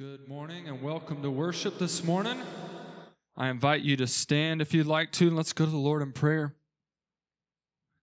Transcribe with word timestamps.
Good 0.00 0.26
morning 0.28 0.66
and 0.66 0.80
welcome 0.80 1.20
to 1.20 1.30
worship 1.30 1.78
this 1.78 2.02
morning. 2.02 2.40
I 3.36 3.50
invite 3.50 3.82
you 3.82 3.98
to 3.98 4.06
stand 4.06 4.62
if 4.62 4.72
you'd 4.72 4.86
like 4.86 5.12
to, 5.12 5.26
and 5.26 5.36
let's 5.36 5.52
go 5.52 5.66
to 5.66 5.70
the 5.70 5.76
Lord 5.76 6.00
in 6.00 6.12
prayer. 6.12 6.54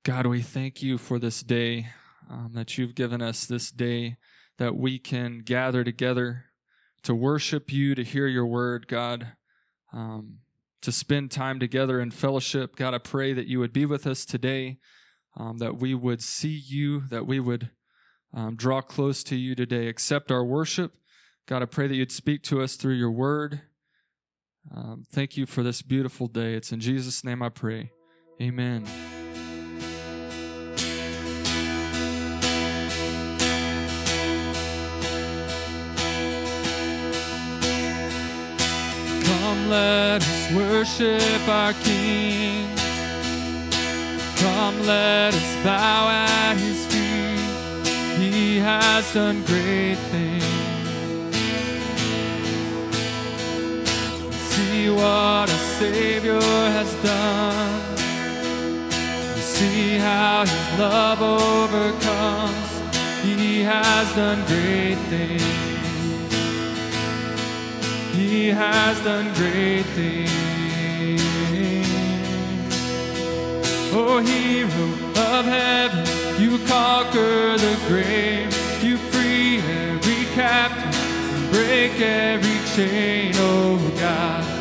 God, 0.04 0.28
we 0.28 0.44
thank 0.44 0.84
you 0.84 1.00
for 1.00 1.18
this 1.18 1.42
day 1.42 1.88
um, 2.30 2.52
that 2.54 2.78
you've 2.78 2.94
given 2.94 3.20
us, 3.20 3.48
this 3.48 3.72
day 3.72 4.18
that 4.60 4.76
we 4.76 5.00
can 5.00 5.40
gather 5.40 5.84
together 5.84 6.46
to 7.02 7.16
worship 7.16 7.74
you, 7.74 7.96
to 7.96 8.04
hear 8.04 8.28
your 8.28 8.46
word, 8.46 8.88
God, 8.88 9.30
um, 9.92 10.38
to 10.84 10.92
spend 10.92 11.32
time 11.32 11.60
together 11.60 12.00
in 12.00 12.12
fellowship. 12.12 12.76
God, 12.76 12.94
I 12.94 13.00
pray 13.00 13.34
that 13.34 13.48
you 13.48 13.58
would 13.58 13.74
be 13.74 13.88
with 13.88 14.06
us 14.06 14.24
today, 14.24 14.78
um, 15.36 15.58
that 15.58 15.80
we 15.80 15.96
would 15.96 16.22
see 16.22 16.62
you, 16.64 17.08
that 17.08 17.26
we 17.26 17.40
would 17.40 17.72
um, 18.36 18.56
draw 18.56 18.82
close 18.82 19.24
to 19.24 19.36
you 19.36 19.56
today. 19.56 19.88
Accept 19.88 20.32
our 20.32 20.46
worship. 20.46 20.94
God, 21.48 21.62
I 21.62 21.66
pray 21.66 21.88
that 21.88 21.96
you'd 21.96 22.12
speak 22.12 22.44
to 22.44 22.62
us 22.62 22.76
through 22.76 22.96
your 22.96 23.10
word. 23.10 23.62
Um, 24.76 25.06
thank 25.10 25.38
you 25.38 25.46
for 25.46 25.64
this 25.64 25.82
beautiful 25.82 26.28
day. 26.28 26.56
It's 26.56 26.74
in 26.74 26.82
Jesus' 26.82 27.24
name 27.24 27.42
I 27.42 27.48
pray. 27.48 27.92
Amen. 28.42 28.84
Come, 39.24 39.70
let 39.70 40.22
us 40.22 40.52
worship 40.52 41.48
our 41.48 41.72
King. 41.76 42.68
Come, 44.36 44.86
let 44.86 45.34
us 45.34 45.64
bow 45.64 46.10
at 46.10 46.58
his 46.58 46.86
feet. 46.88 48.22
He 48.22 48.58
has 48.58 49.14
done 49.14 49.46
great 49.46 49.96
things. 49.96 50.47
See 54.78 54.92
what 54.92 55.50
a 55.50 55.60
Savior 55.80 56.40
has 56.40 56.94
done. 57.02 57.82
You 59.36 59.42
see 59.42 59.98
how 59.98 60.46
his 60.46 60.80
love 60.80 61.20
overcomes. 61.20 62.70
He 63.24 63.62
has 63.64 64.06
done 64.16 64.46
great 64.46 65.00
things. 65.10 65.42
He 68.16 68.50
has 68.50 69.02
done 69.02 69.34
great 69.34 69.88
things. 69.98 70.32
Oh, 74.00 74.20
hero 74.20 74.88
of 75.32 75.46
heaven, 75.46 76.06
you 76.40 76.60
conquer 76.68 77.58
the 77.58 77.76
grave. 77.88 78.54
You 78.84 78.98
free 79.10 79.58
every 79.58 80.26
captive 80.36 80.96
and 81.36 81.52
break 81.52 82.00
every 82.00 82.60
chain. 82.76 83.32
Oh, 83.38 83.80
God, 84.00 84.57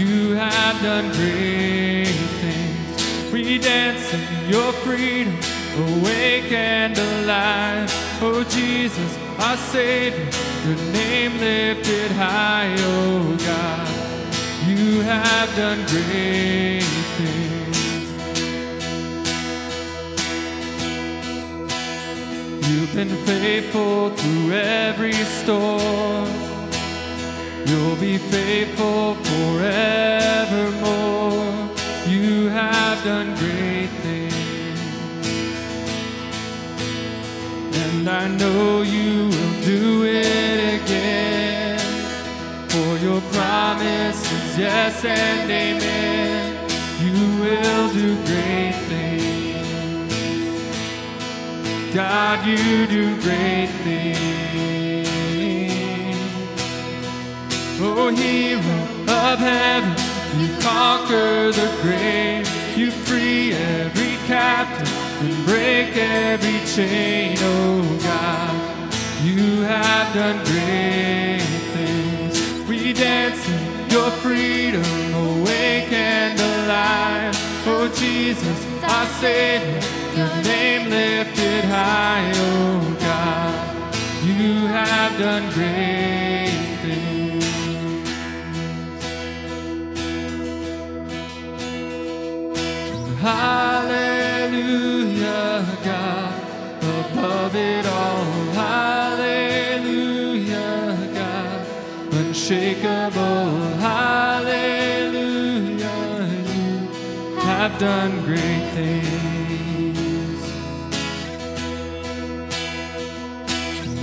you 0.00 0.34
have 0.34 0.80
done 0.82 1.12
great 1.12 2.06
things. 2.40 3.32
We 3.32 3.58
dance 3.58 4.12
in 4.14 4.50
your 4.50 4.72
freedom, 4.72 5.36
awake 5.76 6.50
and 6.52 6.96
alive. 6.96 7.90
Oh, 8.22 8.42
Jesus, 8.44 9.18
our 9.38 9.56
Savior, 9.56 10.26
your 10.66 10.76
name 10.92 11.38
lifted 11.38 12.10
high, 12.12 12.74
oh 12.78 13.36
God. 13.44 13.88
You 14.66 15.02
have 15.02 15.54
done 15.56 15.80
great 15.86 16.82
things. 17.18 17.60
You've 22.68 22.94
been 22.94 23.14
faithful 23.26 24.10
through 24.10 24.52
every 24.52 25.12
storm. 25.12 26.39
You'll 27.66 27.96
be 27.96 28.18
faithful 28.18 29.14
forevermore. 29.14 29.70
You 32.06 32.48
have 32.48 33.04
done 33.04 33.34
great 33.36 33.90
things. 34.02 34.34
And 37.82 38.08
I 38.08 38.28
know 38.28 38.82
you 38.82 39.28
will 39.28 39.60
do 39.64 40.04
it 40.04 40.82
again. 40.82 41.78
For 42.68 42.96
your 42.98 43.20
promise 43.32 44.20
is 44.32 44.58
yes 44.58 45.04
and 45.04 45.50
amen. 45.50 46.68
You 47.04 47.40
will 47.42 47.92
do 47.92 48.16
great 48.26 48.76
things. 48.88 49.40
God, 51.94 52.46
you 52.46 52.86
do 52.86 53.20
great 53.20 53.70
things. 53.84 54.79
Oh, 57.82 58.10
hero 58.10 58.60
of 59.08 59.38
heaven, 59.38 59.96
you 60.38 60.48
conquer 60.60 61.50
the 61.50 61.68
grave. 61.80 62.46
You 62.76 62.90
free 62.90 63.54
every 63.54 64.16
captive 64.26 64.92
and 65.22 65.46
break 65.46 65.96
every 65.96 66.60
chain, 66.74 67.36
oh 67.40 67.98
God. 68.02 68.92
You 69.24 69.62
have 69.62 70.14
done 70.14 70.44
great 70.44 71.40
things. 71.72 72.68
We 72.68 72.92
dance 72.92 73.48
in 73.48 73.90
your 73.90 74.10
freedom, 74.10 74.84
awake 75.14 75.90
and 75.90 76.38
alive. 76.38 77.34
Oh 77.66 77.90
Jesus, 77.96 78.82
our 78.82 79.06
Savior, 79.20 79.80
your 80.16 80.42
name 80.44 80.90
lifted 80.90 81.64
high, 81.64 82.30
oh 82.34 82.96
God. 83.00 83.94
You 84.22 84.66
have 84.66 85.18
done 85.18 85.50
great 85.54 86.78
things. 86.82 87.19
Hallelujah, 93.20 94.56
God, 95.84 96.34
above 96.82 97.54
it 97.54 97.84
all. 97.84 98.24
Hallelujah, 98.54 99.76
God, 101.12 101.66
unshakable. 102.14 103.76
Hallelujah, 103.78 105.18
you 106.54 106.88
have 107.40 107.78
done 107.78 108.24
great 108.24 108.64
things. 108.72 109.10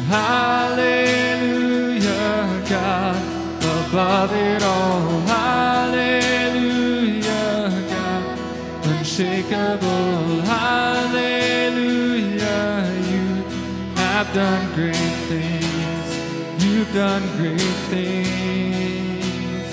Hallelujah, 0.08 1.66
God, 2.70 3.22
above 3.64 4.32
it 4.34 4.62
all. 4.62 4.67
Done 14.38 14.72
great 14.76 15.16
things. 15.32 16.64
You've 16.64 16.94
done 16.94 17.24
great 17.38 17.78
things. 17.90 19.66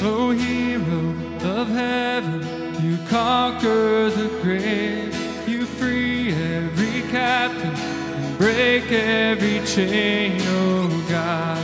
Oh, 0.00 0.30
hero 0.30 1.10
of 1.52 1.68
heaven, 1.68 2.40
you 2.82 2.96
conquer 3.08 4.08
the 4.08 4.30
grave. 4.40 5.14
You 5.46 5.66
free 5.66 6.32
every 6.32 7.02
captive 7.10 7.78
and 7.78 8.38
break 8.38 8.90
every 8.90 9.60
chain. 9.66 10.40
Oh, 10.40 10.88
God, 11.10 11.62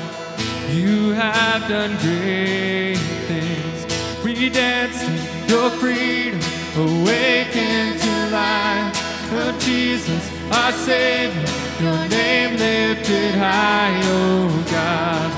you 0.74 1.12
have 1.12 1.66
done 1.70 1.96
great 2.02 2.98
things. 3.30 3.86
We 4.22 4.50
dance 4.50 5.02
in 5.02 5.48
your 5.48 5.70
freedom 5.70 6.38
awaken 6.76 7.98
to 7.98 8.12
life. 8.30 8.92
Oh, 9.32 9.56
Jesus, 9.58 10.39
our 10.50 10.72
Savior, 10.72 11.46
your 11.80 12.08
name 12.08 12.56
lifted 12.56 13.34
high, 13.34 14.00
oh 14.04 14.64
God. 14.70 15.30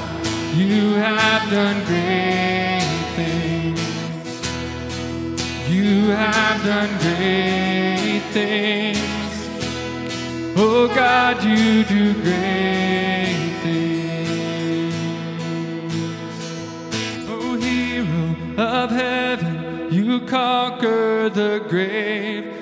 You 0.56 0.94
have 0.94 1.50
done 1.50 1.85
great 1.85 2.82
things. 3.17 3.81
You 5.69 6.11
have 6.11 6.62
done 6.64 6.91
great 6.99 8.23
things. 8.32 8.99
Oh 10.56 10.88
God, 10.94 11.43
you 11.43 11.85
do 11.85 12.15
great 12.23 13.53
things. 13.62 14.94
Oh, 17.29 17.56
hero 17.56 18.37
of 18.62 18.91
heaven, 18.91 19.93
you 19.93 20.20
conquer 20.26 21.29
the 21.31 21.65
grave. 21.69 22.62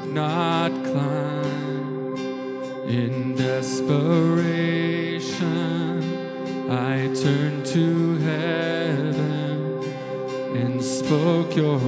Could 0.00 0.12
not 0.12 0.72
climb. 0.82 2.16
In 2.88 3.36
desperation, 3.36 3.78
I 6.68 7.06
turned 7.14 7.64
to 7.66 8.16
heaven 8.16 9.84
and 10.56 10.82
spoke 10.82 11.54
your 11.54 11.78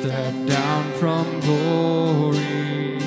stepped 0.00 0.46
down 0.46 0.92
from 0.92 1.40
glory 1.40 2.98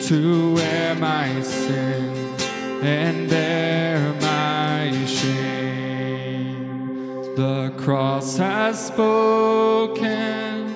to 0.00 0.54
wear 0.54 0.94
my 0.94 1.42
sin 1.42 2.34
and 2.82 3.28
bear 3.28 4.14
my 4.22 4.90
shame. 5.04 6.56
The 7.36 7.70
cross 7.76 8.38
has 8.38 8.86
spoken, 8.86 10.74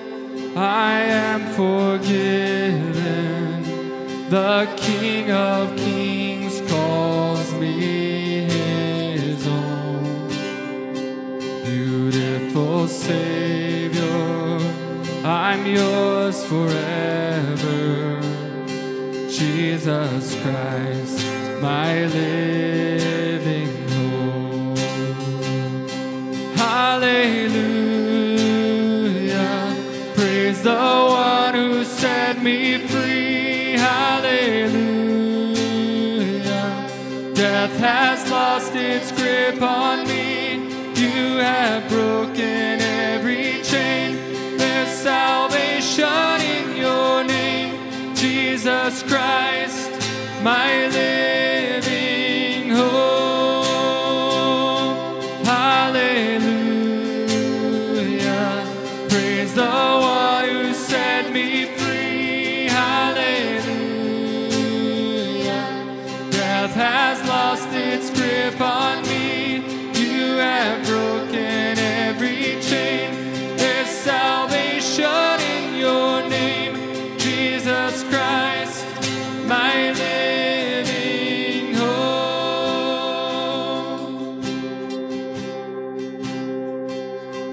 I 0.55 0.99
am 1.01 1.41
forgiven. 1.53 2.93
The 4.29 4.69
King 4.77 5.31
of 5.31 5.75
Kings 5.75 6.61
calls 6.69 7.51
me 7.53 8.43
his 8.43 9.47
own. 9.47 10.29
Beautiful 11.63 12.87
Savior, 12.87 13.54
I'm 15.57 15.65
yours 15.65 16.43
forever. 16.47 18.19
Jesus 19.29 20.35
Christ, 20.41 21.25
my 21.61 22.05
living 22.07 23.71
hope. 23.87 24.77
Hallelujah. 26.57 27.55
Praise 30.15 30.61
the 30.61 30.75
one 30.75 31.53
who 31.53 31.85
set 31.85 32.43
me 32.43 32.77
free. 32.89 33.77
Hallelujah. 33.77 34.83
Death 37.33 37.77
has 37.77 38.29
lost 38.29 38.75
its 38.75 39.09
grip 39.13 39.61
on 39.61 40.05
me. 40.05 40.55
You 40.95 41.37
have 41.37 41.87
broken 41.87 42.81
every 42.81 43.61
chain. 43.63 44.04
Salvation 45.05 46.41
in 46.41 46.77
your 46.77 47.23
name, 47.23 48.15
Jesus 48.15 49.03
Christ, 49.03 49.91
my 50.41 50.87
living 50.87 51.74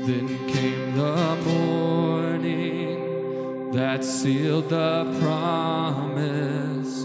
Then 0.04 0.26
came 0.48 0.96
the 0.96 1.36
morning 1.46 2.96
that 3.70 4.04
sealed 4.04 4.68
the 4.68 5.04
promise. 5.20 7.04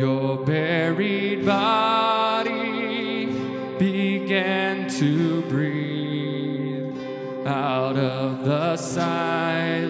Your 0.00 0.44
buried 0.44 1.44
body 1.44 3.26
began 3.80 4.88
to 4.90 5.42
breathe 5.48 6.96
out 7.44 7.96
of 7.96 8.44
the 8.44 8.76
silence. 8.76 9.85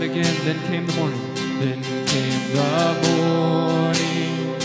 Again. 0.00 0.34
Then 0.46 0.58
came 0.66 0.86
the 0.86 0.94
morning. 0.94 1.20
Then 1.60 1.82
came 2.06 2.52
the 2.56 2.94
morning 3.04 4.58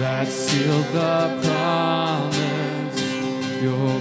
that 0.00 0.26
sealed 0.26 0.86
the 0.86 1.38
promise. 1.44 2.98
Your 3.62 4.00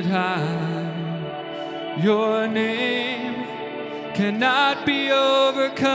lifted 0.00 0.10
high. 0.10 1.96
Your 2.02 2.46
name 2.48 3.34
cannot 4.14 4.86
be 4.86 5.10
overcome. 5.10 5.90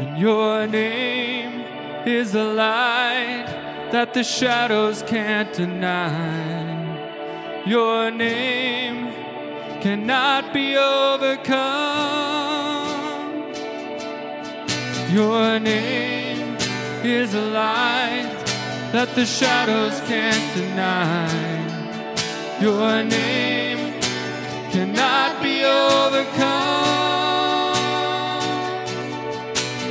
And 0.00 0.18
your 0.18 0.66
name 0.66 1.64
is 2.06 2.34
a 2.34 2.44
light 2.44 3.46
that 3.92 4.14
the 4.14 4.24
shadows 4.24 5.02
can't 5.02 5.52
deny. 5.52 6.80
Your 7.66 8.10
name 8.10 9.12
cannot 9.80 10.52
be 10.52 10.76
overcome. 10.76 11.52
Your 15.12 15.60
name 15.60 16.56
is 17.04 17.34
a 17.34 17.40
light 17.40 18.41
that 18.92 19.14
the 19.14 19.24
shadows 19.24 19.98
can't 20.00 20.54
deny. 20.54 21.26
Your 22.60 23.02
name 23.02 23.98
cannot 24.70 25.42
be 25.42 25.64
overcome. 25.64 26.92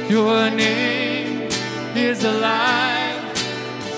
Your 0.08 0.52
name 0.52 1.50
is 1.96 2.24
alive, 2.24 3.38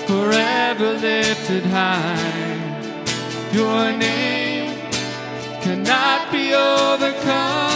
forever 0.06 0.94
lifted 0.94 1.64
high. 1.66 2.54
Your 3.52 3.92
name 3.92 4.74
cannot 5.60 6.32
be 6.32 6.54
overcome. 6.54 7.74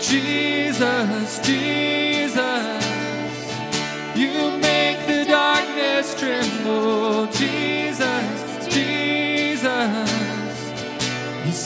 Jesus, 0.00 1.38
Jesus, 1.46 1.87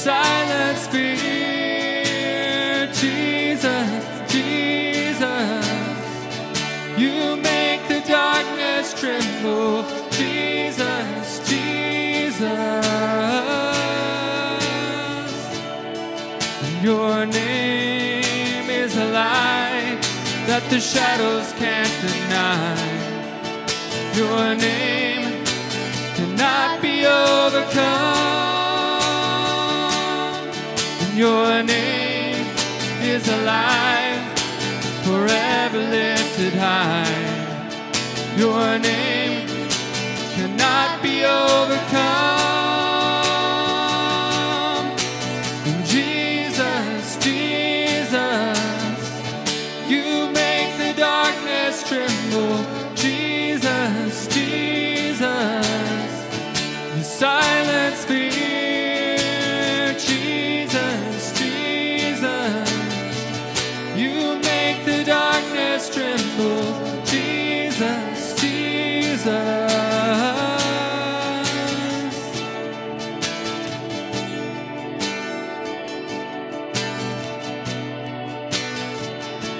silence 0.02 0.88
fear. 0.88 2.12
Jesus, 2.92 3.88
Jesus, 4.32 5.66
you 6.99 7.37
make 7.37 7.87
the 7.87 8.02
darkness 8.09 8.99
tremble. 8.99 9.85
Jesus, 10.11 11.49
Jesus, 11.49 12.40
your 16.82 17.25
name 17.25 18.71
is 18.71 18.97
a 18.97 19.04
light 19.04 20.00
that 20.49 20.64
the 20.68 20.80
shadows 20.80 21.52
can't 21.52 21.94
deny. 22.02 22.75
Your 24.16 24.56
name 24.56 25.44
cannot 26.16 26.82
be 26.82 27.06
overcome. 27.06 28.32
Your 31.14 31.62
name 31.62 32.47
is 33.02 33.28
alive, 33.28 34.38
forever 35.04 35.78
lifted 35.78 36.54
high. 36.54 38.35
Your 38.38 38.78
name 38.78 39.47
cannot 40.35 41.02
be 41.02 41.23
overcome. 41.23 42.41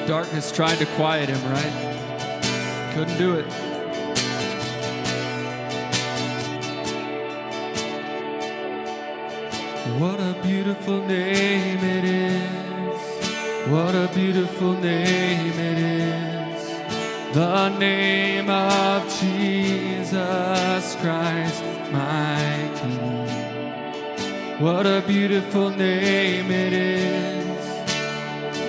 Darkness 0.07 0.51
tried 0.51 0.79
to 0.79 0.87
quiet 0.97 1.29
him, 1.29 1.43
right? 1.51 2.93
Couldn't 2.95 3.19
do 3.19 3.35
it. 3.35 3.47
What 9.99 10.19
a 10.21 10.35
beautiful 10.43 11.07
name 11.07 11.79
it 11.79 12.05
is. 12.05 13.01
What 13.71 13.95
a 13.95 14.11
beautiful 14.13 14.73
name 14.73 15.59
it 15.59 15.79
is. 15.79 17.35
The 17.35 17.69
name 17.79 18.51
of 18.51 19.05
Jesus 19.21 20.97
Christ, 20.97 21.63
my 21.93 22.71
King. 22.75 23.23
What 24.61 24.87
a 24.87 25.03
beautiful 25.07 25.71
name 25.71 26.51
it 26.51 26.73
is. 26.73 27.32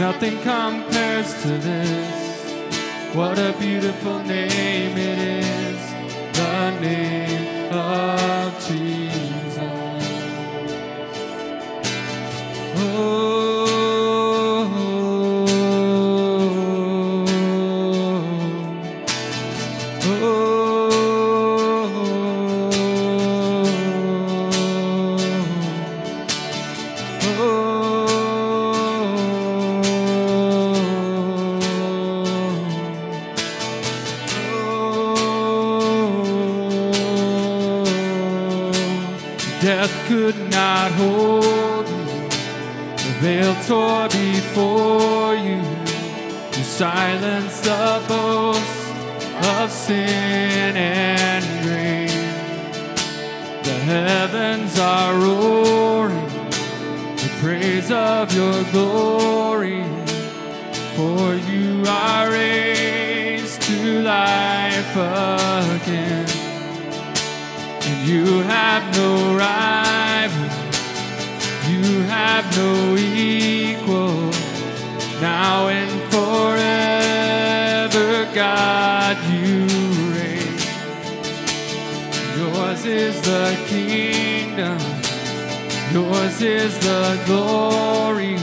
Nothing 0.00 0.38
compares 0.40 1.42
to 1.42 1.48
this. 1.58 3.14
What 3.14 3.38
a 3.38 3.54
beautiful 3.58 4.18
name 4.24 4.96
it 4.96 5.18
is. 5.18 5.80
The 6.32 6.80
name 6.80 7.72
of 7.72 8.66
Jesus. 8.66 9.01
Death 39.62 40.08
could 40.08 40.36
not 40.50 40.90
hold 40.90 41.88
you. 41.88 42.04
The 42.96 43.12
veil 43.20 43.54
tore 43.62 44.08
before 44.08 45.36
you. 45.36 45.62
You 46.58 46.64
silenced 46.64 47.62
the 47.62 48.02
boast 48.08 48.90
of 49.60 49.70
sin 49.70 50.76
and 50.76 51.44
grave. 51.62 52.10
The 53.62 53.78
heavens 53.86 54.80
are 54.80 55.14
roaring 55.14 56.26
the 57.14 57.30
praise 57.40 57.92
of 57.92 58.34
your 58.34 58.64
glory. 58.72 59.84
For 60.96 61.36
you 61.36 61.84
are 61.86 62.28
raised 62.32 63.62
to 63.62 64.02
life 64.02 64.96
again. 64.96 66.31
You 68.04 68.42
have 68.42 68.96
no 68.96 69.36
rival. 69.36 70.62
You 71.70 72.02
have 72.02 72.44
no 72.56 72.96
equal, 72.96 74.30
now 75.20 75.68
and 75.68 75.90
forever, 76.10 76.68
God, 78.34 79.16
you 79.32 79.66
reign. 80.12 80.58
Yours 82.36 82.84
is 82.84 83.20
the 83.22 83.56
kingdom, 83.68 84.78
yours 85.92 86.42
is 86.42 86.78
the 86.80 87.20
glory, 87.26 88.38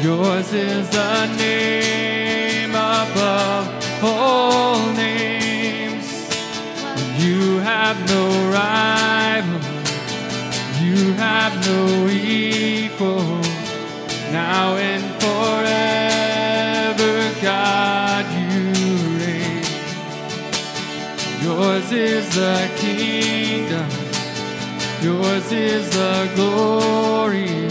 Yours 0.00 0.52
is 0.52 0.88
the 0.90 1.26
name 1.36 2.70
above 2.70 3.68
all 4.04 4.92
names. 4.92 5.33
You 7.34 7.58
have 7.58 7.98
no 8.08 8.24
rival. 8.52 9.60
You 10.84 11.14
have 11.14 11.54
no 11.66 12.06
equal. 12.08 13.24
Now 14.30 14.76
and 14.76 15.04
forever, 15.20 17.14
God, 17.42 18.24
you 18.38 18.60
reign. 19.18 19.64
Yours 21.42 21.90
is 21.90 22.24
the 22.36 22.70
kingdom. 22.76 23.90
Yours 25.02 25.50
is 25.50 25.90
the 25.90 26.30
glory. 26.36 27.68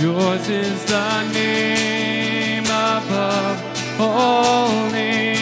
Yours 0.00 0.48
is 0.48 0.84
the 0.86 1.22
name 1.34 2.64
above 2.64 3.60
all 4.00 4.90
names. 4.90 5.41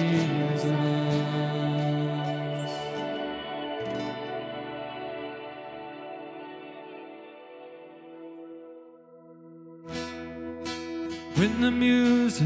When 11.41 11.59
the 11.59 11.71
music 11.71 12.45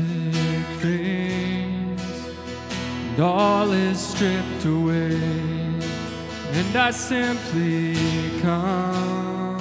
fades 0.80 2.02
and 3.10 3.20
all 3.20 3.70
is 3.74 4.00
stripped 4.00 4.64
away, 4.64 5.20
and 6.54 6.78
I 6.78 6.92
simply 6.92 7.98
come, 8.40 9.60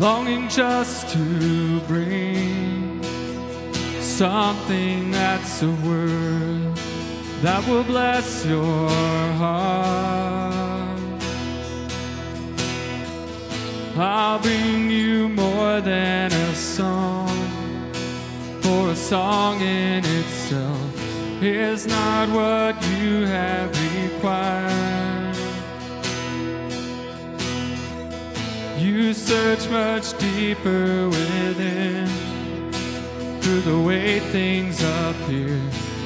longing 0.00 0.48
just 0.48 1.10
to 1.10 1.80
bring 1.80 3.02
something 4.00 5.10
that's 5.10 5.62
a 5.62 5.72
word 5.84 6.74
that 7.42 7.62
will 7.68 7.84
bless 7.84 8.46
your 8.46 8.88
heart. 8.88 10.45
I'll 13.98 14.38
bring 14.38 14.90
you 14.90 15.30
more 15.30 15.80
than 15.80 16.30
a 16.30 16.54
song, 16.54 17.28
for 18.60 18.90
a 18.90 18.96
song 18.96 19.62
in 19.62 20.04
itself 20.04 21.42
is 21.42 21.86
not 21.86 22.28
what 22.28 22.74
you 22.98 23.24
have 23.24 23.70
required. 23.94 25.36
You 28.78 29.14
search 29.14 29.66
much 29.70 30.16
deeper 30.18 31.08
within 31.08 32.06
through 33.40 33.60
the 33.62 33.80
way 33.80 34.20
things 34.20 34.82
appear. 34.82 35.58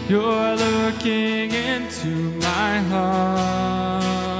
You're 0.09 0.55
looking 0.55 1.51
into 1.51 2.09
my 2.39 2.79
heart. 2.83 4.40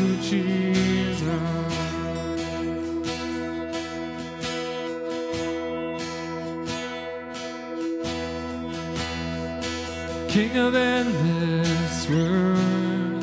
King 10.31 10.57
of 10.59 10.75
endless 10.75 12.09
world, 12.09 13.21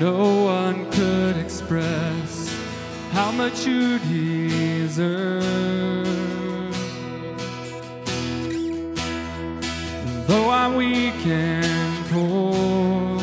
no 0.00 0.44
one 0.44 0.90
could 0.92 1.36
express 1.36 2.50
how 3.12 3.30
much 3.30 3.66
you 3.66 3.98
deserve. 3.98 5.44
Though 10.26 10.48
I'm 10.48 10.74
weak 10.74 11.26
and 11.26 12.06
poor, 12.06 13.20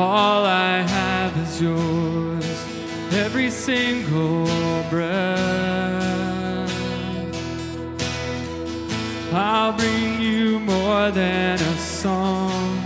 all 0.00 0.44
I 0.44 0.82
have 0.82 1.36
is 1.36 1.60
yours, 1.60 2.64
every 3.12 3.50
single 3.50 4.46
breath. 4.88 5.65
I'll 9.36 9.74
bring 9.74 10.18
you 10.18 10.60
more 10.60 11.10
than 11.10 11.60
a 11.60 11.76
song, 11.76 12.80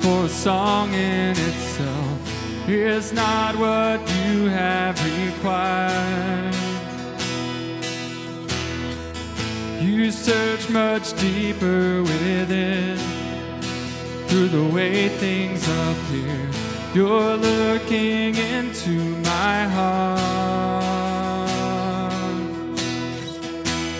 for 0.00 0.26
a 0.26 0.28
song 0.28 0.94
in 0.94 1.30
itself 1.32 2.68
is 2.68 3.12
not 3.12 3.56
what 3.56 3.98
you 4.00 4.46
have 4.46 4.96
required. 5.18 6.54
You 9.82 10.12
search 10.12 10.70
much 10.70 11.18
deeper 11.18 12.02
within 12.02 12.96
through 14.28 14.50
the 14.50 14.64
way 14.72 15.08
things 15.08 15.66
appear. 15.66 16.50
You're 16.94 17.36
looking 17.36 18.36
into 18.36 19.16
my 19.24 19.64
heart. 19.64 21.07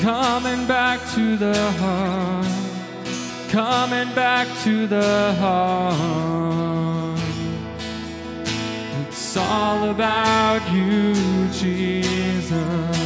Coming 0.00 0.66
back 0.66 1.00
to 1.14 1.36
the 1.36 1.72
heart, 1.72 2.46
coming 3.50 4.14
back 4.14 4.46
to 4.62 4.86
the 4.86 5.34
heart. 5.40 7.18
It's 9.08 9.36
all 9.36 9.90
about 9.90 10.62
you, 10.72 11.14
Jesus. 11.50 12.98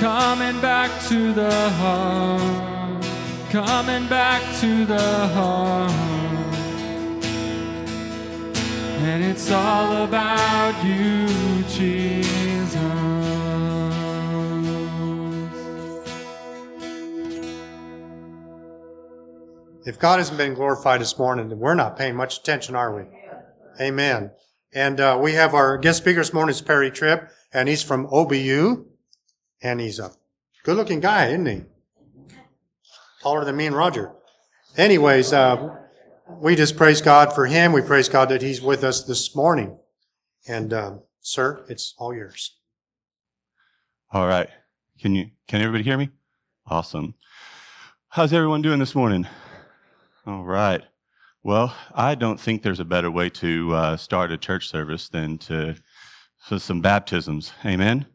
coming 0.00 0.60
back 0.60 0.90
to 1.08 1.32
the 1.32 1.70
heart, 1.70 3.04
coming 3.50 4.08
back 4.08 4.42
to 4.60 4.84
the 4.84 5.28
heart. 5.28 5.92
And 9.06 9.24
it's 9.24 9.50
all 9.50 10.04
about 10.04 10.74
you, 10.84 11.28
Jesus. 11.68 13.03
If 19.86 19.98
God 19.98 20.18
hasn't 20.18 20.38
been 20.38 20.54
glorified 20.54 21.02
this 21.02 21.18
morning, 21.18 21.50
then 21.50 21.58
we're 21.58 21.74
not 21.74 21.98
paying 21.98 22.16
much 22.16 22.38
attention, 22.38 22.74
are 22.74 22.96
we? 22.96 23.04
Amen. 23.78 24.30
And 24.72 24.98
uh, 24.98 25.18
we 25.20 25.34
have 25.34 25.52
our 25.52 25.76
guest 25.76 25.98
speaker 25.98 26.20
this 26.20 26.32
morning 26.32 26.54
is 26.54 26.62
Perry 26.62 26.90
Tripp, 26.90 27.30
and 27.52 27.68
he's 27.68 27.82
from 27.82 28.06
OBU, 28.06 28.86
and 29.62 29.80
he's 29.80 29.98
a 29.98 30.10
good-looking 30.64 31.00
guy, 31.00 31.26
isn't 31.26 31.46
he? 31.46 31.62
Taller 33.22 33.44
than 33.44 33.56
me 33.56 33.66
and 33.66 33.76
Roger. 33.76 34.12
Anyways, 34.76 35.34
uh, 35.34 35.76
we 36.28 36.56
just 36.56 36.78
praise 36.78 37.02
God 37.02 37.34
for 37.34 37.44
him. 37.44 37.72
We 37.72 37.82
praise 37.82 38.08
God 38.08 38.30
that 38.30 38.40
he's 38.40 38.62
with 38.62 38.84
us 38.84 39.04
this 39.04 39.36
morning. 39.36 39.78
And 40.48 40.72
um, 40.72 41.02
sir, 41.20 41.64
it's 41.68 41.94
all 41.98 42.14
yours. 42.14 42.56
All 44.12 44.26
right. 44.26 44.48
Can 45.00 45.14
you 45.14 45.30
can 45.48 45.60
everybody 45.60 45.84
hear 45.84 45.98
me? 45.98 46.10
Awesome. 46.66 47.14
How's 48.08 48.32
everyone 48.32 48.62
doing 48.62 48.78
this 48.78 48.94
morning? 48.94 49.26
All 50.26 50.42
right. 50.42 50.80
Well, 51.42 51.76
I 51.94 52.14
don't 52.14 52.40
think 52.40 52.62
there's 52.62 52.80
a 52.80 52.84
better 52.86 53.10
way 53.10 53.28
to 53.28 53.74
uh, 53.74 53.96
start 53.98 54.32
a 54.32 54.38
church 54.38 54.68
service 54.68 55.10
than 55.10 55.36
to 55.38 55.76
some 56.56 56.80
baptisms. 56.80 57.52
Amen. 57.62 58.06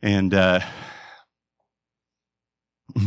And 0.00 0.32
uh, 0.32 0.60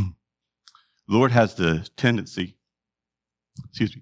Lord 1.08 1.32
has 1.32 1.56
the 1.56 1.88
tendency, 1.96 2.58
excuse 3.70 3.96
me, 3.96 4.02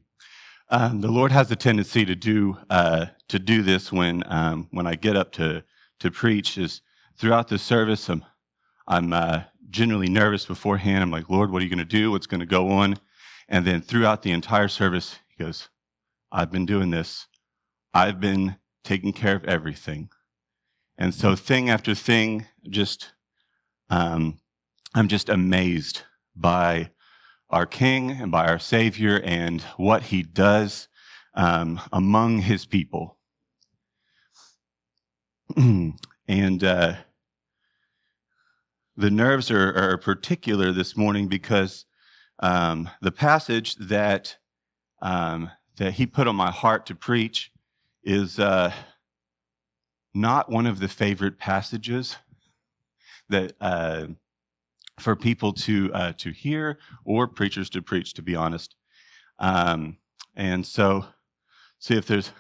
um, 0.72 1.02
the 1.02 1.12
Lord 1.12 1.32
has 1.32 1.50
the 1.50 1.56
tendency 1.56 2.04
to 2.04 2.16
do 2.16 2.58
uh, 2.72 3.06
to 3.28 3.38
do 3.38 3.62
this 3.62 3.92
when 3.92 4.24
um, 4.26 4.70
when 4.72 4.88
I 4.88 4.96
get 4.96 5.16
up 5.16 5.32
to 5.34 5.64
to 6.00 6.10
preach. 6.10 6.58
Is 6.58 6.82
throughout 7.16 7.48
the 7.48 7.60
service, 7.60 8.10
I'm 8.10 8.26
I'm 8.88 9.14
uh, 9.14 9.44
generally 9.70 10.10
nervous 10.10 10.46
beforehand. 10.46 11.04
I'm 11.04 11.12
like, 11.12 11.30
Lord, 11.30 11.52
what 11.52 11.62
are 11.62 11.66
you 11.66 11.70
going 11.70 11.80
to 11.80 11.86
do? 11.86 12.12
What's 12.12 12.28
going 12.28 12.40
to 12.40 12.46
go 12.46 12.70
on? 12.70 12.98
And 13.50 13.66
then 13.66 13.82
throughout 13.82 14.22
the 14.22 14.32
entire 14.32 14.68
service, 14.68 15.20
he 15.28 15.44
goes, 15.44 15.70
I've 16.32 16.52
been 16.52 16.66
doing 16.66 16.90
this. 16.90 17.28
I've 17.94 18.20
been 18.20 18.58
taking 18.84 19.14
care 19.14 19.36
of 19.36 19.46
everything. 19.46 20.10
And 20.98 21.14
so 21.14 21.36
thing 21.36 21.70
after 21.70 21.94
thing, 21.94 22.48
just 22.70 23.14
um, 23.90 24.40
I'm 24.94 25.08
just 25.08 25.30
amazed 25.30 26.04
by 26.36 26.92
our 27.50 27.66
King 27.66 28.12
and 28.12 28.32
by 28.32 28.48
our 28.48 28.60
Savior 28.60 29.22
and 29.24 29.62
what 29.78 30.04
He 30.04 30.24
does 30.24 30.88
um, 31.34 31.80
among 31.94 32.40
His 32.40 32.66
people. 32.66 33.18
and 35.58 36.64
uh, 36.64 36.96
the 38.98 39.12
nerves 39.12 39.52
are, 39.52 39.74
are, 39.76 39.98
particular 39.98 40.72
this 40.72 40.98
morning 40.98 41.28
because 41.28 41.86
um, 42.40 42.90
the 43.02 43.12
passage 43.12 43.76
that 43.76 44.38
um, 45.02 45.52
that 45.78 45.94
He 45.94 46.06
put 46.06 46.28
on 46.28 46.36
my 46.36 46.52
heart 46.52 46.88
to 46.88 46.96
preach 46.96 47.52
is 48.04 48.40
uh, 48.40 48.74
not 50.14 50.52
one 50.52 50.66
of 50.66 50.80
the 50.80 50.88
favorite 50.88 51.38
passages 51.38 52.18
that. 53.30 53.54
Uh, 53.62 54.08
for 55.00 55.16
people 55.16 55.54
to 55.54 55.92
uh, 55.94 56.14
to 56.18 56.32
hear 56.32 56.80
or 57.06 57.28
preachers 57.28 57.70
to 57.72 57.82
preach. 57.82 58.14
To 58.16 58.22
be 58.22 58.36
honest, 58.36 58.76
um, 59.40 59.98
and 60.36 60.66
so 60.66 61.06
see 61.80 61.96
if 61.96 62.08
there's 62.08 62.32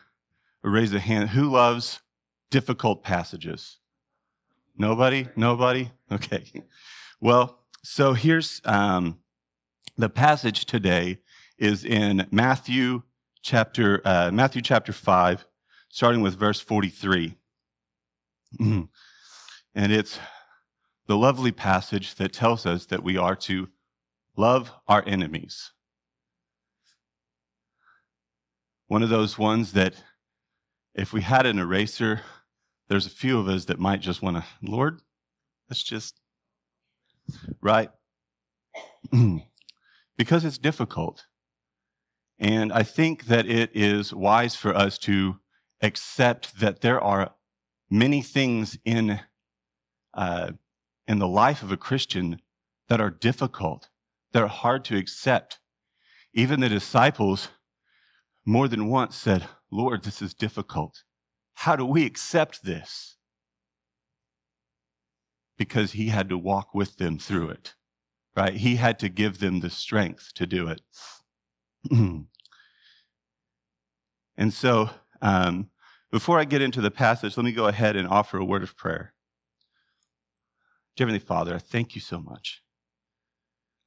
a 0.63 0.69
raise 0.69 0.93
a 0.93 0.99
hand. 0.99 1.29
Who 1.29 1.49
loves 1.49 2.01
difficult 2.49 3.03
passages? 3.03 3.77
Nobody. 4.77 5.27
Nobody. 5.35 5.91
Okay. 6.11 6.43
Well, 7.19 7.59
so 7.83 8.13
here's 8.13 8.61
um, 8.63 9.17
the 9.97 10.09
passage 10.09 10.65
today 10.65 11.17
is 11.57 11.83
in 11.83 12.27
Matthew 12.31 13.01
chapter 13.41 14.01
uh, 14.05 14.29
Matthew 14.31 14.61
chapter 14.61 14.93
five, 14.93 15.47
starting 15.89 16.21
with 16.21 16.35
verse 16.35 16.59
forty 16.59 16.89
three, 16.89 17.37
and 18.59 18.87
it's 19.75 20.19
the 21.07 21.17
lovely 21.17 21.51
passage 21.51 22.13
that 22.15 22.31
tells 22.31 22.67
us 22.67 22.85
that 22.85 23.01
we 23.01 23.17
are 23.17 23.35
to 23.35 23.69
love 24.35 24.71
our 24.87 25.03
enemies. 25.07 25.71
One 28.87 29.01
of 29.01 29.09
those 29.09 29.39
ones 29.39 29.73
that 29.73 29.95
if 30.93 31.13
we 31.13 31.21
had 31.21 31.47
an 31.47 31.57
eraser, 31.57 32.21
there's 32.87 33.05
a 33.05 33.11
few 33.11 33.39
of 33.39 33.47
us 33.47 33.65
that 33.65 33.79
might 33.79 34.01
just 34.01 34.21
want 34.21 34.37
to, 34.37 34.45
Lord, 34.61 35.01
let's 35.69 35.83
just, 35.83 36.19
right? 37.61 37.89
because 40.17 40.45
it's 40.45 40.57
difficult. 40.57 41.25
And 42.39 42.71
I 42.71 42.83
think 42.83 43.25
that 43.25 43.47
it 43.47 43.71
is 43.73 44.13
wise 44.13 44.55
for 44.55 44.75
us 44.75 44.97
to 44.99 45.39
accept 45.81 46.59
that 46.59 46.81
there 46.81 47.01
are 47.01 47.33
many 47.89 48.21
things 48.21 48.77
in 48.85 49.19
uh, 50.13 50.51
in 51.07 51.19
the 51.19 51.27
life 51.27 51.63
of 51.63 51.71
a 51.71 51.77
Christian 51.77 52.41
that 52.89 52.99
are 52.99 53.09
difficult, 53.09 53.89
that 54.33 54.43
are 54.43 54.47
hard 54.47 54.83
to 54.85 54.97
accept. 54.97 55.59
Even 56.33 56.59
the 56.59 56.69
disciples 56.69 57.49
more 58.45 58.67
than 58.67 58.87
once 58.87 59.15
said, 59.15 59.47
Lord, 59.71 60.03
this 60.03 60.21
is 60.21 60.33
difficult. 60.33 61.03
How 61.61 61.75
do 61.75 61.85
we 61.85 62.05
accept 62.05 62.63
this? 62.63 63.17
Because 65.57 65.93
he 65.93 66.09
had 66.09 66.29
to 66.29 66.37
walk 66.37 66.75
with 66.75 66.97
them 66.97 67.17
through 67.17 67.49
it, 67.49 67.73
right? 68.35 68.53
He 68.53 68.75
had 68.75 68.99
to 68.99 69.09
give 69.09 69.39
them 69.39 69.61
the 69.61 69.71
strength 69.71 70.33
to 70.35 70.45
do 70.45 70.67
it. 70.67 70.81
and 74.37 74.53
so, 74.53 74.91
um, 75.19 75.71
before 76.11 76.39
I 76.39 76.45
get 76.45 76.61
into 76.61 76.79
the 76.79 76.91
passage, 76.91 77.35
let 77.35 77.43
me 77.43 77.51
go 77.51 77.65
ahead 77.65 77.95
and 77.95 78.07
offer 78.07 78.37
a 78.37 78.45
word 78.45 78.61
of 78.61 78.77
prayer. 78.77 79.15
Dear 80.95 81.07
Heavenly 81.07 81.25
Father, 81.25 81.55
I 81.55 81.59
thank 81.59 81.95
you 81.95 82.01
so 82.01 82.19
much. 82.19 82.61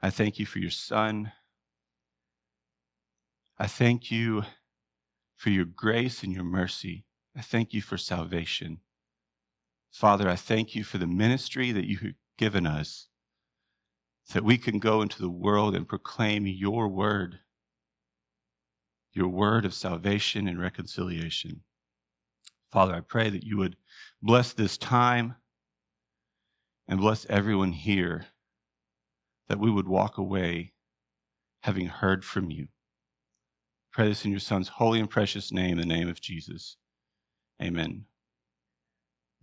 I 0.03 0.11
thank 0.11 0.41
you 0.41 0.45
for 0.45 0.59
your 0.59 0.73
Son. 0.73 1.31
I 3.61 3.69
thank 3.69 4.11
you 4.11 4.43
for 5.37 5.51
your 5.51 5.67
grace 5.67 6.25
and 6.25 6.33
your 6.33 6.45
mercy. 6.45 7.05
I 7.37 7.43
thank 7.43 7.73
you 7.73 7.81
for 7.81 7.97
salvation. 7.97 8.81
Father, 9.93 10.29
I 10.29 10.37
thank 10.37 10.75
you 10.75 10.85
for 10.85 10.99
the 10.99 11.07
ministry 11.07 11.73
that 11.73 11.87
you 11.87 11.99
have 11.99 12.15
given 12.39 12.67
us, 12.67 13.09
that 14.33 14.45
we 14.45 14.59
can 14.59 14.79
go 14.79 15.03
into 15.03 15.21
the 15.21 15.31
world 15.31 15.75
and 15.75 15.89
proclaim 15.89 16.47
your 16.47 16.89
word, 16.89 17.41
your 19.13 19.29
word 19.29 19.65
of 19.65 19.75
salvation 19.75 20.47
and 20.47 20.61
reconciliation. 20.61 21.63
Father, 22.71 22.95
I 22.95 23.01
pray 23.01 23.31
that 23.31 23.45
you 23.45 23.57
would 23.59 23.77
bless 24.23 24.53
this 24.53 24.77
time 24.79 25.35
and 26.87 27.01
bless 27.01 27.27
everyone 27.27 27.73
here 27.73 28.27
that 29.49 29.59
we 29.59 29.71
would 29.71 29.89
walk 29.89 30.19
away 30.19 30.73
having 31.63 31.87
heard 31.87 32.25
from 32.25 32.51
you. 32.51 32.69
Pray 33.93 34.09
this 34.09 34.25
in 34.25 34.31
your 34.31 34.41
Son's 34.41 34.69
holy 34.69 35.01
and 35.01 35.11
precious 35.11 35.51
name, 35.51 35.77
the 35.77 35.85
name 35.85 36.09
of 36.09 36.21
Jesus. 36.21 36.77
Amen. 37.63 38.07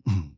you 0.08 0.30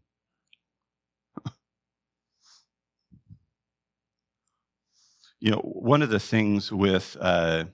know, 5.51 5.59
one 5.63 6.01
of 6.01 6.09
the 6.09 6.19
things 6.19 6.71
with 6.71 7.15
uh, 7.19 7.65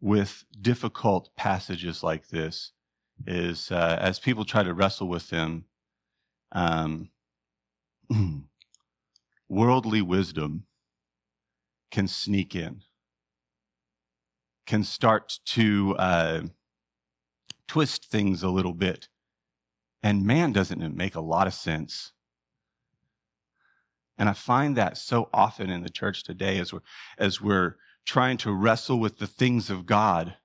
with 0.00 0.44
difficult 0.60 1.30
passages 1.36 2.02
like 2.02 2.28
this 2.28 2.72
is 3.26 3.70
uh, 3.70 3.98
as 4.00 4.18
people 4.18 4.44
try 4.44 4.62
to 4.62 4.74
wrestle 4.74 5.08
with 5.08 5.28
them, 5.30 5.64
um, 6.52 7.10
worldly 9.48 10.02
wisdom 10.02 10.64
can 11.90 12.08
sneak 12.08 12.54
in, 12.54 12.82
can 14.66 14.82
start 14.82 15.38
to 15.44 15.94
uh, 15.98 16.42
twist 17.68 18.06
things 18.06 18.42
a 18.42 18.48
little 18.48 18.74
bit. 18.74 19.08
And 20.02 20.24
man, 20.24 20.52
doesn't 20.52 20.82
it 20.82 20.94
make 20.94 21.14
a 21.14 21.20
lot 21.20 21.46
of 21.46 21.54
sense? 21.54 22.12
And 24.18 24.28
I 24.28 24.32
find 24.32 24.76
that 24.76 24.96
so 24.96 25.28
often 25.32 25.70
in 25.70 25.82
the 25.82 25.90
church 25.90 26.24
today 26.24 26.58
as 26.58 26.72
we're, 26.72 26.80
as 27.18 27.40
we're 27.40 27.76
trying 28.04 28.36
to 28.38 28.52
wrestle 28.52 28.98
with 28.98 29.18
the 29.18 29.26
things 29.26 29.68
of 29.68 29.86
God 29.86 30.36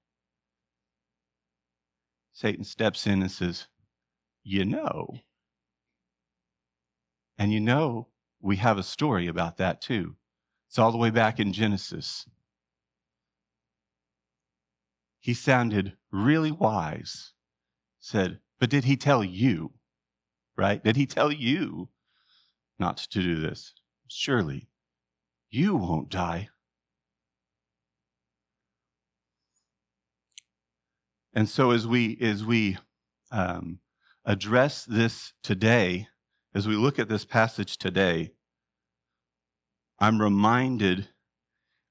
Satan 2.33 2.63
steps 2.63 3.05
in 3.05 3.21
and 3.21 3.31
says, 3.31 3.67
You 4.43 4.65
know. 4.65 5.19
And 7.37 7.51
you 7.51 7.59
know, 7.59 8.07
we 8.39 8.55
have 8.57 8.77
a 8.79 8.83
story 8.83 9.27
about 9.27 9.57
that 9.57 9.79
too. 9.79 10.15
It's 10.67 10.79
all 10.79 10.91
the 10.91 10.97
way 10.97 11.09
back 11.09 11.39
in 11.39 11.53
Genesis. 11.53 12.27
He 15.21 15.35
sounded 15.35 15.93
really 16.11 16.51
wise, 16.51 17.33
said, 17.99 18.39
But 18.59 18.71
did 18.71 18.85
he 18.85 18.97
tell 18.97 19.23
you? 19.23 19.73
Right? 20.57 20.83
Did 20.83 20.95
he 20.95 21.05
tell 21.05 21.31
you 21.31 21.89
not 22.79 22.97
to 22.97 23.21
do 23.21 23.39
this? 23.39 23.73
Surely 24.07 24.67
you 25.51 25.75
won't 25.75 26.09
die. 26.09 26.49
And 31.33 31.47
so 31.47 31.71
as 31.71 31.87
we 31.87 32.17
as 32.19 32.43
we 32.43 32.77
um, 33.31 33.79
address 34.25 34.83
this 34.83 35.33
today, 35.43 36.07
as 36.53 36.67
we 36.67 36.75
look 36.75 36.99
at 36.99 37.09
this 37.09 37.25
passage 37.25 37.77
today, 37.77 38.31
I'm 39.99 40.19
reminded 40.19 41.09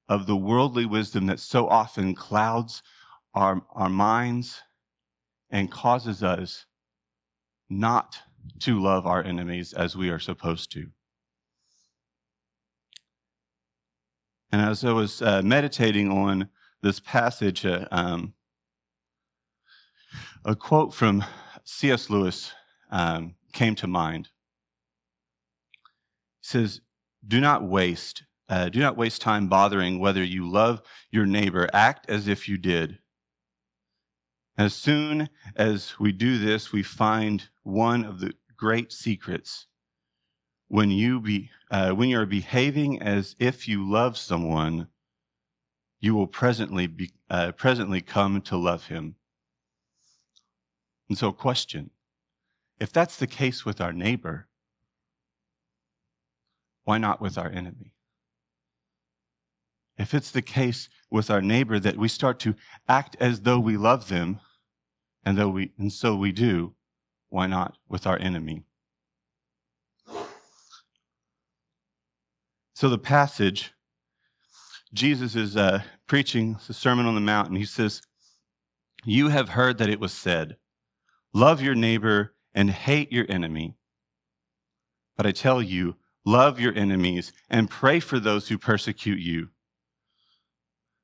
of 0.08 0.26
the 0.26 0.36
worldly 0.36 0.84
wisdom 0.84 1.26
that 1.26 1.38
so 1.38 1.68
often 1.68 2.14
clouds 2.14 2.82
our, 3.34 3.62
our 3.72 3.88
minds 3.88 4.62
and 5.50 5.70
causes 5.70 6.22
us 6.22 6.66
not 7.68 8.18
to 8.60 8.80
love 8.80 9.06
our 9.06 9.22
enemies 9.22 9.72
as 9.72 9.96
we 9.96 10.10
are 10.10 10.18
supposed 10.18 10.72
to. 10.72 10.86
And 14.52 14.60
as 14.60 14.84
I 14.84 14.92
was 14.92 15.22
uh, 15.22 15.42
meditating 15.42 16.10
on 16.10 16.48
this 16.82 16.98
passage, 16.98 17.64
uh, 17.64 17.86
um, 17.92 18.34
a 20.44 20.56
quote 20.56 20.92
from 20.92 21.24
C.S. 21.64 22.10
Lewis 22.10 22.52
um, 22.90 23.36
came 23.52 23.76
to 23.76 23.86
mind. 23.86 24.30
He 26.40 26.48
says, 26.48 26.80
"Do 27.26 27.40
not 27.40 27.62
waste, 27.62 28.24
uh, 28.48 28.68
do 28.68 28.80
not 28.80 28.96
waste 28.96 29.22
time 29.22 29.48
bothering 29.48 30.00
whether 30.00 30.24
you 30.24 30.50
love 30.50 30.82
your 31.12 31.26
neighbor. 31.26 31.68
Act 31.72 32.10
as 32.10 32.26
if 32.26 32.48
you 32.48 32.58
did. 32.58 32.98
As 34.56 34.74
soon 34.74 35.28
as 35.56 35.98
we 35.98 36.12
do 36.12 36.38
this, 36.38 36.72
we 36.72 36.82
find 36.82 37.48
one 37.62 38.04
of 38.04 38.20
the 38.20 38.34
great 38.56 38.92
secrets. 38.92 39.66
When 40.68 40.90
you 40.90 41.20
be, 41.20 41.50
uh, 41.70 41.92
when 41.92 42.10
you 42.10 42.20
are 42.20 42.26
behaving 42.26 43.00
as 43.02 43.34
if 43.38 43.66
you 43.66 43.88
love 43.88 44.16
someone, 44.16 44.88
you 45.98 46.14
will 46.14 46.26
presently 46.26 46.86
be, 46.86 47.12
uh, 47.28 47.52
presently 47.52 48.00
come 48.00 48.40
to 48.42 48.56
love 48.56 48.86
him." 48.86 49.16
And 51.08 51.18
so, 51.18 51.32
question 51.32 51.90
if 52.78 52.90
that's 52.92 53.16
the 53.16 53.26
case 53.26 53.64
with 53.64 53.80
our 53.80 53.92
neighbor, 53.92 54.48
why 56.84 56.96
not 56.98 57.20
with 57.20 57.36
our 57.36 57.50
enemy? 57.50 57.92
If 59.98 60.14
it's 60.14 60.30
the 60.30 60.42
case 60.42 60.88
with 61.10 61.30
our 61.30 61.42
neighbor 61.42 61.78
that 61.78 61.96
we 61.96 62.08
start 62.08 62.38
to 62.40 62.54
act 62.88 63.16
as 63.20 63.40
though 63.40 63.58
we 63.58 63.76
love 63.76 64.08
them, 64.08 64.40
and 65.24 65.36
though 65.36 65.48
we 65.48 65.72
and 65.78 65.92
so 65.92 66.14
we 66.14 66.32
do, 66.32 66.74
why 67.28 67.46
not 67.46 67.76
with 67.88 68.06
our 68.06 68.18
enemy? 68.18 68.64
So 72.74 72.88
the 72.88 72.98
passage, 72.98 73.74
Jesus 74.94 75.36
is 75.36 75.56
uh, 75.56 75.82
preaching 76.06 76.58
the 76.66 76.72
Sermon 76.72 77.06
on 77.06 77.14
the 77.14 77.20
Mount, 77.20 77.48
and 77.48 77.58
he 77.58 77.66
says, 77.66 78.00
"You 79.04 79.28
have 79.28 79.50
heard 79.50 79.78
that 79.78 79.90
it 79.90 80.00
was 80.00 80.12
said." 80.12 80.56
Love 81.32 81.62
your 81.62 81.76
neighbor 81.76 82.34
and 82.54 82.70
hate 82.70 83.12
your 83.12 83.24
enemy. 83.28 83.76
But 85.16 85.26
I 85.26 85.32
tell 85.32 85.62
you, 85.62 85.96
love 86.24 86.58
your 86.58 86.74
enemies 86.74 87.32
and 87.48 87.70
pray 87.70 88.00
for 88.00 88.18
those 88.18 88.48
who 88.48 88.58
persecute 88.58 89.20
you, 89.20 89.50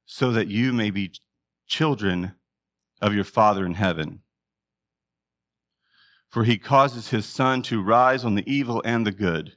so 0.06 0.30
that 0.30 0.48
you 0.48 0.72
may 0.72 0.90
be 0.90 1.12
children 1.66 2.32
of 3.02 3.12
your 3.12 3.24
Father 3.24 3.66
in 3.66 3.74
heaven. 3.74 4.20
For 6.28 6.44
he 6.44 6.58
causes 6.58 7.10
his 7.10 7.26
sun 7.26 7.62
to 7.62 7.82
rise 7.82 8.24
on 8.24 8.36
the 8.36 8.50
evil 8.50 8.80
and 8.84 9.06
the 9.06 9.12
good, 9.12 9.56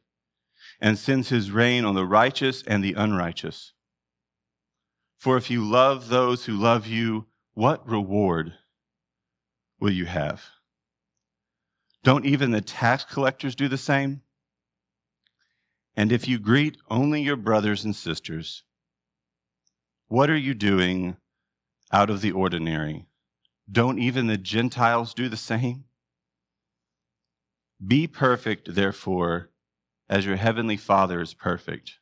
and 0.82 0.98
sends 0.98 1.30
his 1.30 1.52
rain 1.52 1.86
on 1.86 1.96
the 1.96 2.06
righteous 2.06 2.64
and 2.64 2.84
the 2.84 2.94
unrighteous. 2.94 3.74
For 5.18 5.38
if 5.38 5.50
you 5.52 5.64
love 5.64 6.10
those 6.10 6.46
who 6.46 6.54
love 6.54 6.88
you, 6.88 7.28
what 7.54 7.88
reward 7.88 8.54
will 9.80 9.92
you 9.92 10.06
have? 10.06 10.44
Don't 12.04 12.26
even 12.26 12.52
the 12.52 12.62
tax 12.62 13.04
collectors 13.04 13.56
do 13.56 13.68
the 13.68 13.78
same? 13.78 14.22
And 15.96 16.12
if 16.14 16.28
you 16.28 16.40
greet 16.40 16.78
only 16.90 17.22
your 17.22 17.36
brothers 17.36 17.84
and 17.84 17.94
sisters, 17.94 18.64
what 20.10 20.30
are 20.30 20.38
you 20.38 20.54
doing 20.54 21.16
out 21.94 22.10
of 22.10 22.22
the 22.22 22.32
ordinary? 22.32 23.06
Don't 23.72 24.00
even 24.00 24.28
the 24.28 24.38
Gentiles 24.38 25.14
do 25.14 25.30
the 25.30 25.38
same? 25.38 25.86
Be 27.86 28.08
perfect, 28.08 28.74
therefore, 28.74 29.52
as 30.10 30.26
your 30.26 30.36
heavenly 30.36 30.78
Father 30.78 31.22
is 31.22 31.34
perfect. 31.34 31.94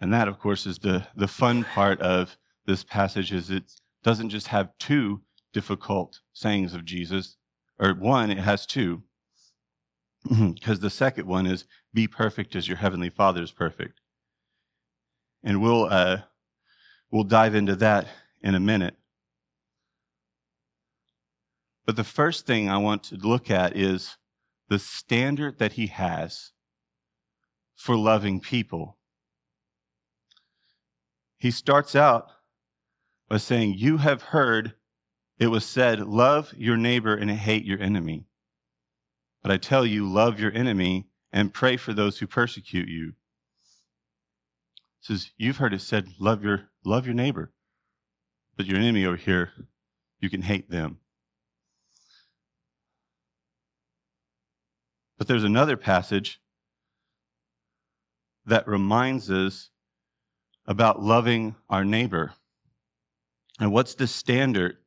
And 0.00 0.12
that, 0.12 0.28
of 0.28 0.38
course, 0.38 0.66
is 0.66 0.78
the, 0.78 1.06
the 1.16 1.28
fun 1.28 1.64
part 1.64 2.00
of 2.00 2.36
this 2.66 2.84
passage 2.84 3.32
is 3.32 3.50
it 3.50 3.72
doesn't 4.04 4.28
just 4.28 4.48
have 4.48 4.76
two 4.78 5.22
difficult 5.52 6.20
sayings 6.32 6.74
of 6.74 6.84
Jesus, 6.84 7.36
or 7.78 7.94
one, 7.94 8.30
it 8.30 8.38
has 8.38 8.66
two, 8.66 9.02
because 10.28 10.80
the 10.80 10.90
second 10.90 11.26
one 11.26 11.46
is 11.46 11.64
be 11.92 12.06
perfect 12.06 12.54
as 12.54 12.68
your 12.68 12.76
heavenly 12.76 13.10
Father 13.10 13.42
is 13.42 13.50
perfect. 13.50 13.99
And 15.42 15.62
we'll 15.62 15.84
uh, 15.84 16.22
we'll 17.10 17.24
dive 17.24 17.54
into 17.54 17.76
that 17.76 18.06
in 18.42 18.54
a 18.54 18.60
minute. 18.60 18.96
But 21.86 21.96
the 21.96 22.04
first 22.04 22.46
thing 22.46 22.68
I 22.68 22.76
want 22.76 23.04
to 23.04 23.16
look 23.16 23.50
at 23.50 23.76
is 23.76 24.16
the 24.68 24.78
standard 24.78 25.58
that 25.58 25.72
he 25.72 25.88
has 25.88 26.52
for 27.74 27.96
loving 27.96 28.40
people. 28.40 28.98
He 31.38 31.50
starts 31.50 31.96
out 31.96 32.28
by 33.28 33.38
saying, 33.38 33.74
You 33.78 33.96
have 33.96 34.22
heard 34.22 34.74
it 35.38 35.46
was 35.46 35.64
said, 35.64 36.00
Love 36.00 36.52
your 36.56 36.76
neighbor 36.76 37.14
and 37.14 37.30
hate 37.30 37.64
your 37.64 37.80
enemy. 37.80 38.26
But 39.42 39.50
I 39.50 39.56
tell 39.56 39.86
you, 39.86 40.06
love 40.06 40.38
your 40.38 40.52
enemy 40.52 41.08
and 41.32 41.54
pray 41.54 41.78
for 41.78 41.94
those 41.94 42.18
who 42.18 42.26
persecute 42.26 42.88
you. 42.88 43.14
Says, 45.00 45.30
You've 45.36 45.56
heard 45.56 45.72
it 45.72 45.80
said, 45.80 46.08
Love 46.18 46.44
your, 46.44 46.68
love 46.84 47.06
your 47.06 47.14
neighbor. 47.14 47.52
But 48.56 48.66
your 48.66 48.78
enemy 48.78 49.06
over 49.06 49.16
here, 49.16 49.52
you 50.20 50.28
can 50.28 50.42
hate 50.42 50.70
them. 50.70 50.98
But 55.16 55.26
there's 55.26 55.44
another 55.44 55.76
passage 55.76 56.40
that 58.46 58.66
reminds 58.66 59.30
us 59.30 59.70
about 60.66 61.02
loving 61.02 61.56
our 61.68 61.84
neighbor. 61.84 62.32
And 63.58 63.72
what's 63.72 63.94
the 63.94 64.06
standard 64.06 64.78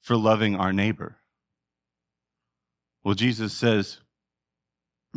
for 0.00 0.16
loving 0.16 0.56
our 0.56 0.72
neighbor? 0.72 1.16
Well, 3.04 3.14
Jesus 3.14 3.52
says 3.52 3.98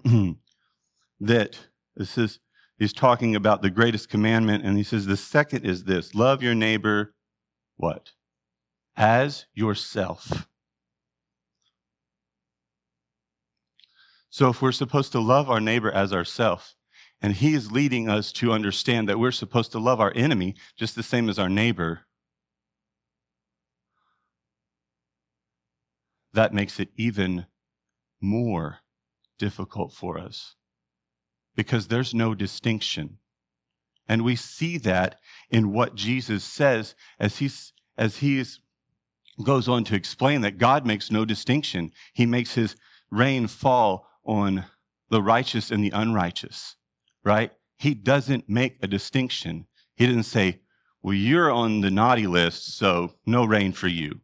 that 1.20 1.58
this 1.96 2.18
is, 2.18 2.40
he's 2.82 2.94
talking 2.94 3.36
about 3.36 3.62
the 3.62 3.70
greatest 3.70 4.10
commandment, 4.10 4.66
and 4.66 4.76
he 4.76 4.82
says 4.82 5.06
the 5.06 5.16
second 5.16 5.64
is 5.68 5.84
this 5.84 6.16
love 6.16 6.42
your 6.42 6.56
neighbor, 6.56 7.14
what? 7.78 8.14
As 8.98 9.46
yourself. 9.54 10.48
So 14.32 14.50
if 14.50 14.64
we're 14.64 14.72
supposed 14.72 15.12
to 15.12 15.20
love 15.20 15.48
our 15.48 15.60
neighbor 15.60 15.92
as 15.92 16.12
ourselves, 16.12 16.76
and 17.22 17.34
he 17.34 17.54
is 17.54 17.72
leading 17.72 18.10
us 18.10 18.32
to 18.32 18.52
understand 18.52 19.08
that 19.08 19.20
we're 19.20 19.32
supposed 19.32 19.72
to 19.74 19.80
love 19.80 20.00
our 20.00 20.12
enemy 20.16 20.56
just 20.76 20.96
the 20.96 21.04
same 21.04 21.30
as 21.30 21.38
our 21.38 21.50
neighbor, 21.50 22.08
that 26.34 26.52
makes 26.52 26.80
it 26.80 26.90
even 26.96 27.46
more 28.20 28.80
difficult 29.38 29.94
for 29.94 30.18
us 30.18 30.56
because 31.56 31.88
there's 31.88 32.14
no 32.14 32.34
distinction. 32.34 33.18
And 34.08 34.24
we 34.24 34.36
see 34.36 34.78
that 34.80 35.20
in 35.50 35.72
what 35.72 35.96
Jesus 35.96 36.44
says 36.44 36.96
as 37.20 37.38
he's 37.38 37.74
as 37.98 38.18
he 38.18 38.44
goes 39.44 39.68
on 39.68 39.84
to 39.86 39.96
explain 39.96 40.42
that 40.42 40.58
God 40.58 40.86
makes 40.86 41.12
no 41.12 41.26
distinction. 41.26 41.92
He 42.14 42.26
makes 42.26 42.56
his 42.56 42.76
rain 43.10 43.48
fall 43.48 44.08
on 44.26 44.66
the 45.10 45.22
righteous 45.22 45.72
and 45.72 45.84
the 45.84 45.92
unrighteous, 45.92 46.76
right? 47.24 47.52
He 47.78 47.94
doesn't 47.94 48.50
make 48.50 48.78
a 48.82 48.88
distinction. 48.88 49.68
He 49.96 50.08
didn't 50.08 50.24
say, 50.24 50.62
well, 51.02 51.14
you're 51.14 51.52
on 51.52 51.82
the 51.82 51.92
naughty 51.92 52.28
list, 52.28 52.78
so 52.78 53.14
no 53.26 53.44
rain 53.44 53.74
for 53.74 53.88
you. 53.88 54.22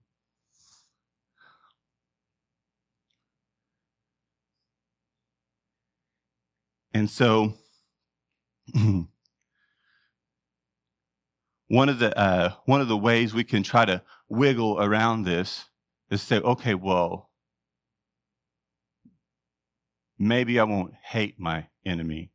And 6.98 7.10
so, 7.12 7.54
one 11.68 11.90
of 11.90 12.00
the 12.00 12.18
uh, 12.18 12.54
one 12.66 12.82
of 12.82 12.88
the 12.88 12.98
ways 12.98 13.36
we 13.36 13.44
can 13.44 13.62
try 13.62 13.86
to 13.86 14.02
wiggle 14.30 14.82
around 14.82 15.22
this 15.22 15.66
is 16.10 16.24
say, 16.24 16.40
okay, 16.40 16.74
well, 16.74 17.30
maybe 20.18 20.60
I 20.60 20.64
won't 20.64 20.96
hate 21.04 21.40
my 21.40 21.68
enemy. 21.86 22.32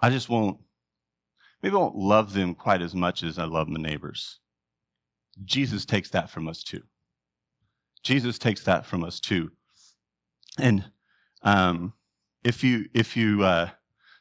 I 0.00 0.10
just 0.10 0.28
won't. 0.28 0.60
Maybe 1.64 1.74
I 1.74 1.80
won't 1.80 1.96
love 1.96 2.34
them 2.34 2.54
quite 2.54 2.80
as 2.80 2.94
much 2.94 3.24
as 3.24 3.40
I 3.40 3.44
love 3.46 3.66
my 3.66 3.80
neighbors. 3.80 4.38
Jesus 5.44 5.84
takes 5.84 6.10
that 6.10 6.30
from 6.30 6.46
us 6.46 6.62
too. 6.62 6.84
Jesus 8.04 8.38
takes 8.38 8.62
that 8.62 8.86
from 8.86 9.02
us 9.02 9.18
too. 9.18 9.50
And 10.60 10.84
um, 11.42 11.94
if 12.44 12.64
you 12.64 12.88
if 12.94 13.16
you 13.16 13.42
uh, 13.42 13.70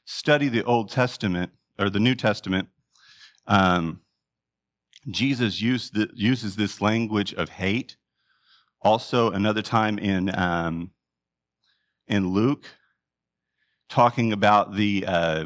study 0.05 0.49
the 0.49 0.63
Old 0.63 0.89
Testament 0.89 1.51
or 1.79 1.89
the 1.89 1.99
New 1.99 2.15
Testament, 2.15 2.69
um, 3.47 4.01
Jesus 5.09 5.61
used 5.61 5.93
the, 5.93 6.09
uses 6.13 6.55
this 6.55 6.81
language 6.81 7.33
of 7.33 7.49
hate. 7.49 7.97
Also, 8.81 9.31
another 9.31 9.61
time 9.61 9.97
in 9.99 10.33
um, 10.37 10.91
in 12.07 12.29
Luke, 12.29 12.65
talking 13.89 14.33
about 14.33 14.75
the 14.75 15.05
uh, 15.07 15.45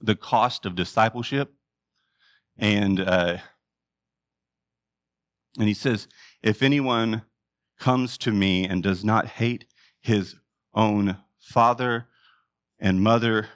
the 0.00 0.16
cost 0.16 0.66
of 0.66 0.74
discipleship, 0.74 1.54
and 2.58 3.00
uh, 3.00 3.38
and 5.58 5.68
he 5.68 5.74
says, 5.74 6.08
if 6.42 6.62
anyone 6.62 7.22
comes 7.78 8.16
to 8.18 8.30
me 8.30 8.66
and 8.66 8.82
does 8.82 9.04
not 9.04 9.26
hate 9.26 9.66
his 10.00 10.36
own 10.74 11.18
father 11.40 12.08
and 12.78 13.00
mother, 13.02 13.48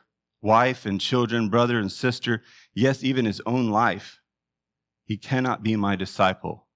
wife 0.43 0.87
and 0.87 1.01
children, 1.01 1.49
brother 1.49 1.79
and 1.79 1.91
sister, 1.91 2.43
yes, 2.75 3.03
even 3.03 3.25
his 3.25 3.41
own 3.47 3.71
life, 3.71 4.21
he 5.05 5.17
cannot 5.17 5.63
be 5.63 5.77
my 5.77 5.97
disciple. 5.97 6.67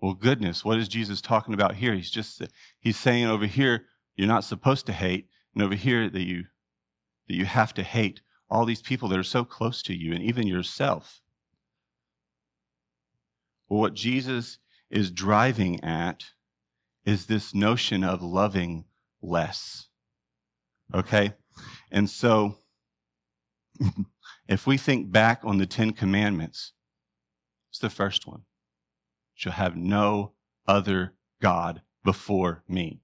Well, 0.00 0.14
goodness, 0.14 0.64
what 0.64 0.78
is 0.78 0.88
Jesus 0.88 1.20
talking 1.20 1.54
about 1.54 1.76
here? 1.76 1.94
He's 1.94 2.10
just 2.10 2.42
he's 2.80 2.96
saying 2.96 3.26
over 3.26 3.46
here 3.46 3.84
you're 4.16 4.28
not 4.28 4.44
supposed 4.44 4.86
to 4.86 4.92
hate, 4.92 5.28
and 5.54 5.62
over 5.62 5.74
here 5.74 6.08
that 6.08 6.22
you 6.22 6.44
that 7.28 7.34
you 7.34 7.44
have 7.44 7.74
to 7.74 7.82
hate 7.82 8.22
all 8.48 8.64
these 8.64 8.82
people 8.82 9.08
that 9.08 9.18
are 9.18 9.22
so 9.22 9.44
close 9.44 9.82
to 9.82 9.94
you 9.94 10.12
and 10.12 10.22
even 10.22 10.46
yourself. 10.46 11.20
Well, 13.68 13.80
what 13.80 13.94
Jesus 13.94 14.58
is 14.90 15.12
driving 15.12 15.82
at 15.84 16.24
is 17.04 17.26
this 17.26 17.54
notion 17.54 18.02
of 18.02 18.22
loving 18.22 18.84
less. 19.22 19.88
Okay? 20.94 21.34
And 21.90 22.08
so, 22.08 22.56
if 24.48 24.66
we 24.66 24.76
think 24.76 25.10
back 25.10 25.40
on 25.44 25.58
the 25.58 25.66
Ten 25.66 25.92
Commandments, 25.92 26.72
it's 27.70 27.78
the 27.78 27.90
first 27.90 28.26
one. 28.26 28.42
Shall 29.34 29.52
have 29.52 29.76
no 29.76 30.32
other 30.66 31.14
God 31.40 31.82
before 32.04 32.62
me. 32.68 33.00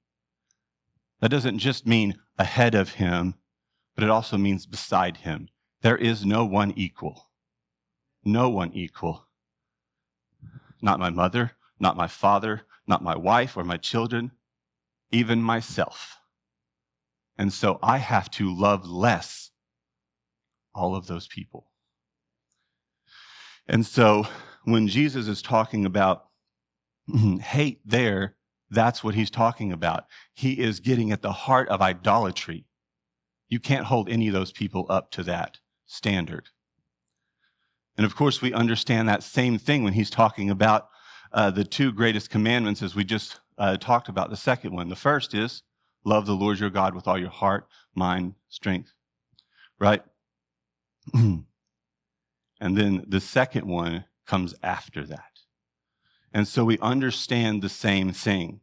That 1.20 1.30
doesn't 1.30 1.58
just 1.58 1.86
mean 1.86 2.16
ahead 2.38 2.74
of 2.74 2.94
him, 2.94 3.34
but 3.94 4.04
it 4.04 4.10
also 4.10 4.36
means 4.36 4.66
beside 4.66 5.18
him. 5.18 5.48
There 5.82 5.96
is 5.96 6.26
no 6.26 6.44
one 6.44 6.72
equal. 6.76 7.30
No 8.24 8.48
one 8.48 8.72
equal. 8.72 9.26
Not 10.82 10.98
my 10.98 11.10
mother, 11.10 11.52
not 11.78 11.96
my 11.96 12.06
father, 12.06 12.62
not 12.86 13.02
my 13.02 13.16
wife 13.16 13.56
or 13.56 13.64
my 13.64 13.76
children, 13.76 14.32
even 15.16 15.42
myself. 15.42 16.18
And 17.38 17.50
so 17.52 17.78
I 17.82 17.98
have 17.98 18.30
to 18.32 18.54
love 18.54 18.86
less 18.86 19.50
all 20.74 20.94
of 20.94 21.06
those 21.06 21.26
people. 21.26 21.70
And 23.66 23.84
so 23.84 24.26
when 24.64 24.88
Jesus 24.88 25.26
is 25.26 25.40
talking 25.40 25.86
about 25.86 26.26
hate 27.40 27.80
there, 27.84 28.36
that's 28.70 29.02
what 29.02 29.14
he's 29.14 29.30
talking 29.30 29.72
about. 29.72 30.04
He 30.34 30.60
is 30.60 30.80
getting 30.80 31.10
at 31.12 31.22
the 31.22 31.32
heart 31.32 31.68
of 31.70 31.80
idolatry. 31.80 32.66
You 33.48 33.58
can't 33.58 33.86
hold 33.86 34.10
any 34.10 34.28
of 34.28 34.34
those 34.34 34.52
people 34.52 34.84
up 34.90 35.10
to 35.12 35.22
that 35.22 35.60
standard. 35.86 36.50
And 37.96 38.04
of 38.04 38.14
course, 38.14 38.42
we 38.42 38.52
understand 38.52 39.08
that 39.08 39.22
same 39.22 39.56
thing 39.56 39.82
when 39.82 39.94
he's 39.94 40.10
talking 40.10 40.50
about 40.50 40.88
uh, 41.32 41.50
the 41.50 41.64
two 41.64 41.90
greatest 41.90 42.28
commandments, 42.28 42.82
as 42.82 42.94
we 42.94 43.04
just 43.04 43.40
uh, 43.58 43.76
talked 43.76 44.08
about. 44.08 44.30
The 44.30 44.36
second 44.36 44.74
one, 44.74 44.88
the 44.88 44.96
first 44.96 45.34
is 45.34 45.62
love 46.04 46.26
the 46.26 46.34
Lord 46.34 46.58
your 46.58 46.70
God 46.70 46.94
with 46.94 47.08
all 47.08 47.18
your 47.18 47.30
heart, 47.30 47.66
mind, 47.94 48.34
strength, 48.48 48.92
right? 49.78 50.02
and 51.14 51.44
then 52.60 53.04
the 53.08 53.20
second 53.20 53.66
one 53.66 54.04
comes 54.26 54.54
after 54.62 55.04
that. 55.06 55.40
And 56.32 56.46
so 56.46 56.64
we 56.64 56.78
understand 56.78 57.62
the 57.62 57.68
same 57.68 58.12
thing. 58.12 58.60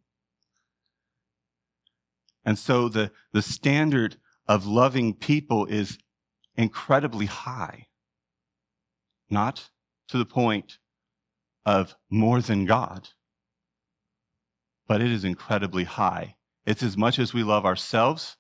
And 2.46 2.60
so 2.60 2.90
the, 2.90 3.12
the 3.32 3.42
standard 3.42 4.18
of 4.48 4.66
loving 4.66 5.14
people 5.14 5.66
is 5.66 5.98
incredibly 6.56 7.26
high. 7.26 7.88
Not 9.30 9.70
to 10.10 10.18
the 10.18 10.26
point 10.26 10.78
of 11.66 11.96
more 12.10 12.42
than 12.42 12.66
God, 12.66 13.10
but 14.94 15.02
it 15.02 15.12
is 15.12 15.26
incredibly 15.26 15.86
high. 15.86 16.36
It's 16.68 16.84
as 16.84 16.96
much 16.96 17.18
as 17.18 17.34
we 17.34 17.42
love 17.42 17.66
ourselves 17.66 18.38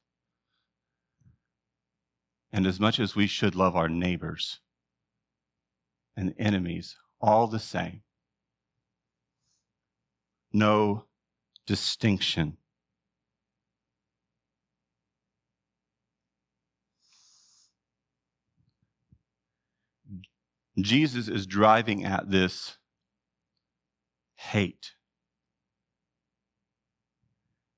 and 2.52 2.68
as 2.68 2.80
much 2.80 3.00
as 3.00 3.16
we 3.16 3.26
should 3.26 3.56
love 3.56 3.76
our 3.76 3.90
neighbors 3.90 4.60
and 6.16 6.36
enemies, 6.38 6.96
all 7.20 7.48
the 7.48 7.58
same. 7.58 8.04
No 10.54 11.06
distinction. 11.66 12.58
Jesus 20.80 21.28
is 21.28 21.48
driving 21.48 22.06
at 22.06 22.30
this 22.30 22.78
hate. 24.36 24.92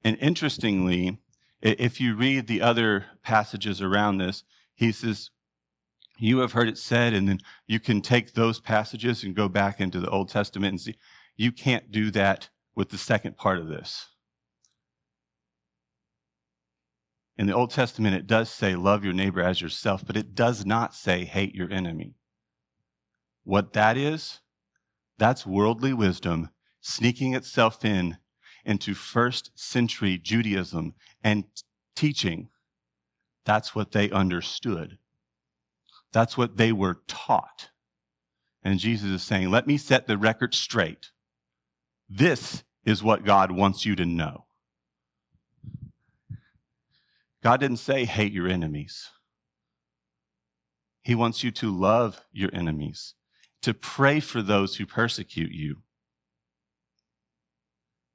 And 0.06 0.20
interestingly, 0.22 1.18
if 1.64 2.00
you 2.00 2.16
read 2.16 2.46
the 2.46 2.62
other 2.62 3.08
passages 3.24 3.82
around 3.82 4.20
this, 4.20 4.44
he 4.76 4.92
says, 4.92 5.32
You 6.20 6.38
have 6.40 6.52
heard 6.52 6.68
it 6.68 6.78
said, 6.78 7.14
and 7.14 7.28
then 7.28 7.40
you 7.66 7.80
can 7.80 8.02
take 8.02 8.34
those 8.34 8.60
passages 8.60 9.24
and 9.24 9.36
go 9.36 9.50
back 9.50 9.82
into 9.82 10.00
the 10.00 10.10
Old 10.12 10.30
Testament 10.30 10.74
and 10.74 10.80
see. 10.80 10.96
You 11.36 11.52
can't 11.52 11.92
do 11.92 12.12
that 12.12 12.50
with 12.76 12.90
the 12.90 13.00
second 13.00 13.36
part 13.36 13.58
of 13.58 13.68
this. 13.68 14.10
In 17.36 17.48
the 17.48 17.56
Old 17.56 17.72
Testament, 17.72 18.16
it 18.16 18.28
does 18.28 18.52
say, 18.52 18.76
Love 18.76 19.04
your 19.04 19.12
neighbor 19.12 19.42
as 19.42 19.60
yourself, 19.60 20.06
but 20.06 20.16
it 20.16 20.36
does 20.36 20.68
not 20.68 20.94
say, 20.94 21.26
Hate 21.26 21.56
your 21.56 21.72
enemy. 21.72 22.14
What 23.44 23.74
that 23.74 23.98
is, 23.98 24.42
that's 25.18 25.48
worldly 25.48 25.94
wisdom 25.94 26.52
sneaking 26.80 27.34
itself 27.34 27.84
in 27.84 28.18
into 28.66 28.94
first 28.94 29.52
century 29.54 30.18
Judaism 30.18 30.94
and 31.24 31.46
teaching. 31.96 32.50
That's 33.46 33.76
what 33.76 33.92
they 33.92 34.10
understood. 34.10 34.98
That's 36.12 36.38
what 36.38 36.58
they 36.58 36.72
were 36.72 37.02
taught. 37.08 37.70
And 38.64 38.80
Jesus 38.80 39.10
is 39.10 39.24
saying, 39.24 39.52
let 39.52 39.68
me 39.68 39.78
set 39.78 40.08
the 40.08 40.18
record 40.18 40.56
straight. 40.56 41.12
This 42.10 42.64
is 42.84 43.04
what 43.04 43.26
God 43.26 43.52
wants 43.52 43.86
you 43.86 43.96
to 43.96 44.06
know. 44.06 44.46
God 47.44 47.60
didn't 47.60 47.78
say 47.78 48.06
hate 48.06 48.32
your 48.32 48.48
enemies. 48.48 49.10
He 51.04 51.14
wants 51.14 51.44
you 51.44 51.52
to 51.52 51.70
love 51.72 52.22
your 52.32 52.50
enemies, 52.54 53.14
to 53.62 53.76
pray 53.76 54.20
for 54.20 54.42
those 54.42 54.78
who 54.78 54.88
persecute 54.88 55.52
you, 55.52 55.84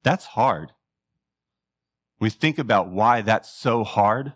that's 0.02 0.26
hard. 0.26 0.72
We 2.18 2.30
think 2.30 2.58
about 2.58 2.90
why 2.90 3.22
that's 3.22 3.50
so 3.50 3.84
hard. 3.84 4.34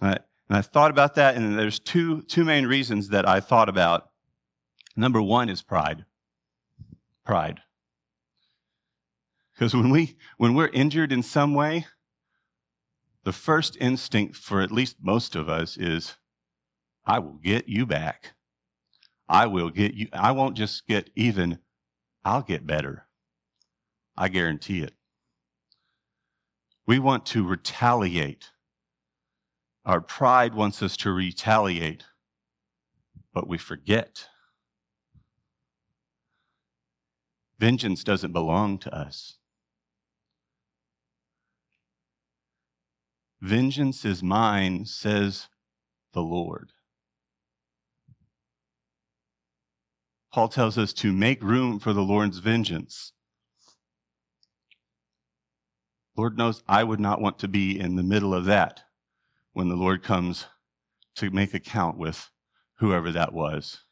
And 0.00 0.18
I, 0.50 0.60
thought 0.60 0.90
about 0.90 1.14
that, 1.14 1.34
and 1.34 1.58
there's 1.58 1.78
two, 1.78 2.20
two 2.22 2.44
main 2.44 2.66
reasons 2.66 3.08
that 3.08 3.26
I 3.26 3.40
thought 3.40 3.70
about. 3.70 4.10
Number 4.94 5.22
one 5.22 5.48
is 5.48 5.62
pride. 5.62 6.04
Pride. 7.24 7.60
Because 9.54 9.74
when, 9.74 9.90
we, 9.90 10.16
when 10.36 10.54
we're 10.54 10.68
injured 10.68 11.10
in 11.10 11.22
some 11.22 11.54
way, 11.54 11.86
the 13.24 13.32
first 13.32 13.78
instinct 13.80 14.36
for 14.36 14.60
at 14.60 14.70
least 14.70 14.96
most 15.00 15.34
of 15.34 15.48
us 15.48 15.78
is, 15.78 16.16
I 17.06 17.18
will 17.18 17.38
get 17.42 17.68
you 17.68 17.86
back. 17.86 18.34
I 19.28 19.46
will 19.46 19.70
get 19.70 19.94
you. 19.94 20.08
I 20.12 20.32
won't 20.32 20.56
just 20.56 20.86
get 20.86 21.08
even, 21.16 21.60
I'll 22.24 22.42
get 22.42 22.66
better. 22.66 23.06
I 24.16 24.28
guarantee 24.28 24.80
it. 24.80 24.94
We 26.86 26.98
want 26.98 27.26
to 27.26 27.46
retaliate. 27.46 28.50
Our 29.84 30.00
pride 30.00 30.54
wants 30.54 30.82
us 30.82 30.96
to 30.98 31.10
retaliate, 31.12 32.04
but 33.32 33.48
we 33.48 33.58
forget. 33.58 34.28
Vengeance 37.58 38.02
doesn't 38.02 38.32
belong 38.32 38.78
to 38.78 38.94
us. 38.94 39.36
Vengeance 43.40 44.04
is 44.06 44.22
mine, 44.22 44.86
says 44.86 45.48
the 46.14 46.22
Lord. 46.22 46.72
Paul 50.34 50.48
tells 50.48 50.76
us 50.76 50.92
to 50.94 51.12
make 51.12 51.40
room 51.44 51.78
for 51.78 51.92
the 51.92 52.02
Lord's 52.02 52.38
vengeance. 52.38 53.12
Lord 56.16 56.36
knows 56.36 56.64
I 56.66 56.82
would 56.82 56.98
not 56.98 57.20
want 57.20 57.38
to 57.38 57.46
be 57.46 57.78
in 57.78 57.94
the 57.94 58.02
middle 58.02 58.34
of 58.34 58.44
that 58.46 58.80
when 59.52 59.68
the 59.68 59.76
Lord 59.76 60.02
comes 60.02 60.46
to 61.14 61.30
make 61.30 61.54
account 61.54 61.98
with 61.98 62.30
whoever 62.78 63.12
that 63.12 63.32
was. 63.32 63.84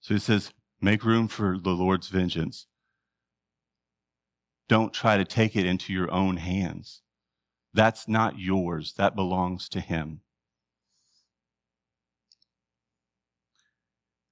So 0.00 0.14
he 0.14 0.20
says, 0.20 0.54
make 0.80 1.04
room 1.04 1.28
for 1.28 1.58
the 1.58 1.72
Lord's 1.72 2.08
vengeance. 2.08 2.66
Don't 4.66 4.94
try 4.94 5.18
to 5.18 5.26
take 5.26 5.56
it 5.56 5.66
into 5.66 5.92
your 5.92 6.10
own 6.10 6.38
hands. 6.38 7.02
That's 7.74 8.08
not 8.08 8.38
yours, 8.38 8.94
that 8.96 9.14
belongs 9.14 9.68
to 9.68 9.80
Him. 9.80 10.22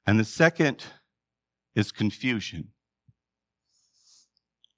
And 0.07 0.19
the 0.19 0.25
second 0.25 0.83
is 1.75 1.93
confusion. 1.93 2.69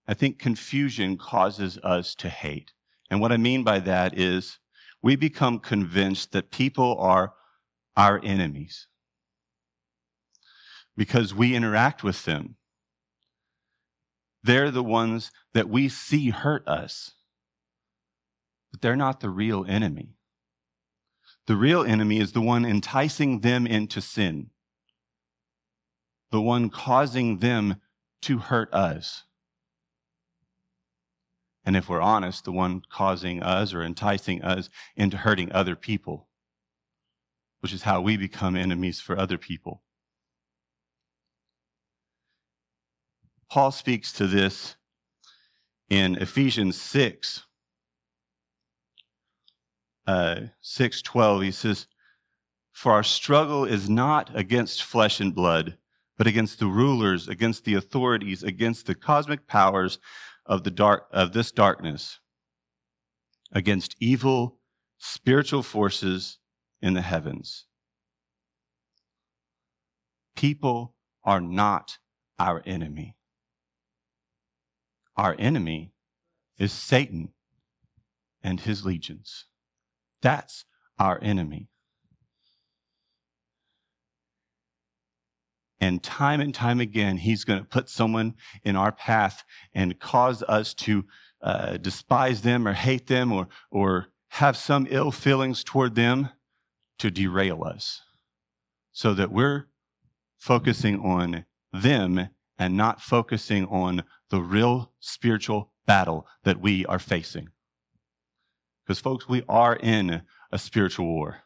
I 0.07 0.15
think 0.15 0.39
confusion 0.39 1.17
causes 1.17 1.79
us 1.79 2.15
to 2.17 2.29
hate. 2.29 2.73
And 3.11 3.21
what 3.21 3.33
I 3.33 3.37
mean 3.37 3.63
by 3.63 3.81
that 3.81 4.19
is 4.19 4.59
we 5.03 5.17
become 5.17 5.59
convinced 5.59 6.33
that 6.33 6.51
people 6.51 6.97
are 6.99 7.33
our 7.97 8.21
enemies 8.23 8.89
because 10.97 11.35
we 11.35 11.55
interact 11.55 12.03
with 12.03 12.25
them. 12.25 12.57
They're 14.43 14.71
the 14.71 14.83
ones 14.83 15.31
that 15.55 15.69
we 15.69 15.89
see 15.89 16.31
hurt 16.31 16.67
us 16.69 17.13
but 18.75 18.81
they're 18.81 18.97
not 18.97 19.21
the 19.21 19.31
real 19.31 19.65
enemy. 19.69 20.17
The 21.47 21.55
real 21.55 21.85
enemy 21.85 22.19
is 22.19 22.33
the 22.33 22.41
one 22.41 22.65
enticing 22.65 23.39
them 23.39 23.69
into 23.69 24.01
sin, 24.01 24.51
the 26.35 26.41
one 26.41 26.69
causing 26.69 27.39
them 27.39 27.77
to 28.21 28.39
hurt 28.39 28.75
us. 28.75 29.23
And 31.65 31.77
if 31.77 31.89
we're 31.89 32.01
honest, 32.01 32.45
the 32.45 32.51
one 32.51 32.83
causing 32.91 33.41
us 33.41 33.73
or 33.73 33.85
enticing 33.85 34.43
us 34.43 34.69
into 34.97 35.17
hurting 35.17 35.53
other 35.53 35.77
people, 35.77 36.27
which 37.61 37.73
is 37.73 37.83
how 37.83 38.01
we 38.01 38.17
become 38.17 38.57
enemies 38.57 39.01
for 39.01 39.17
other 39.17 39.39
people. 39.39 39.85
Paul 43.49 43.71
speaks 43.71 44.13
to 44.15 44.27
this 44.27 44.75
in 45.89 46.17
Ephesians 46.17 46.77
6, 46.81 47.45
uh, 50.09 50.41
6:12 50.61 51.45
he 51.45 51.53
says 51.53 51.87
for 52.73 52.91
our 52.91 53.05
struggle 53.05 53.65
is 53.65 53.89
not 53.89 54.37
against 54.37 54.83
flesh 54.83 55.21
and 55.21 55.33
blood 55.33 55.79
but 56.17 56.27
against 56.27 56.59
the 56.59 56.67
rulers 56.67 57.29
against 57.29 57.65
the 57.65 57.75
authorities 57.75 58.43
against 58.43 58.87
the 58.87 58.95
cosmic 58.95 59.47
powers 59.47 59.99
of 60.47 60.65
the 60.65 60.71
dark 60.71 61.07
of 61.11 61.33
this 61.33 61.51
darkness 61.51 62.21
against 63.53 63.97
evil 64.01 64.59
spiritual 64.99 65.63
forces 65.63 66.39
in 66.81 66.95
the 66.95 67.03
heavens. 67.03 67.67
People 70.35 70.95
are 71.23 71.41
not 71.41 71.99
our 72.39 72.63
enemy. 72.67 73.17
Our 75.17 75.37
enemy 75.39 75.93
is 76.59 76.73
satan 76.73 77.33
and 78.43 78.61
his 78.61 78.85
legions. 78.85 79.47
That's 80.21 80.65
our 80.99 81.19
enemy. 81.23 81.69
And 85.85 86.03
time 86.03 86.41
and 86.41 86.55
time 86.55 86.81
again, 86.81 87.19
he's 87.19 87.45
going 87.45 87.59
to 87.59 87.69
put 87.69 87.91
someone 87.91 88.37
in 88.63 88.75
our 88.75 88.91
path 88.91 89.45
and 89.75 90.01
cause 90.01 90.43
us 90.45 90.73
to 90.73 91.05
uh, 91.43 91.77
despise 91.77 92.41
them 92.41 92.67
or 92.67 92.73
hate 92.73 93.07
them 93.07 93.31
or, 93.31 93.49
or 93.71 94.07
have 94.29 94.57
some 94.57 94.87
ill 94.89 95.11
feelings 95.11 95.63
toward 95.63 95.95
them 95.95 96.31
to 97.01 97.11
derail 97.11 97.63
us 97.63 98.01
so 98.93 99.13
that 99.13 99.31
we're 99.31 99.67
focusing 100.39 101.01
on 101.01 101.45
them 101.71 102.31
and 102.59 102.77
not 102.79 103.03
focusing 103.03 103.67
on 103.67 104.05
the 104.31 104.41
real 104.41 104.91
spiritual 105.01 105.71
battle 105.85 106.27
that 106.45 106.63
we 106.63 106.87
are 106.87 106.99
facing. 106.99 107.51
Because, 108.87 109.01
folks, 109.01 109.29
we 109.29 109.43
are 109.51 109.77
in 109.77 110.23
a 110.51 110.59
spiritual 110.59 111.05
war. 111.05 111.43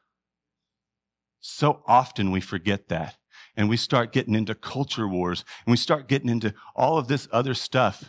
So 1.40 1.82
often 1.88 2.30
we 2.30 2.40
forget 2.40 2.88
that. 2.88 3.16
And 3.56 3.68
we 3.68 3.76
start 3.76 4.12
getting 4.12 4.34
into 4.34 4.54
culture 4.54 5.08
wars 5.08 5.44
and 5.64 5.70
we 5.70 5.76
start 5.76 6.08
getting 6.08 6.28
into 6.28 6.54
all 6.74 6.98
of 6.98 7.08
this 7.08 7.28
other 7.32 7.54
stuff. 7.54 8.04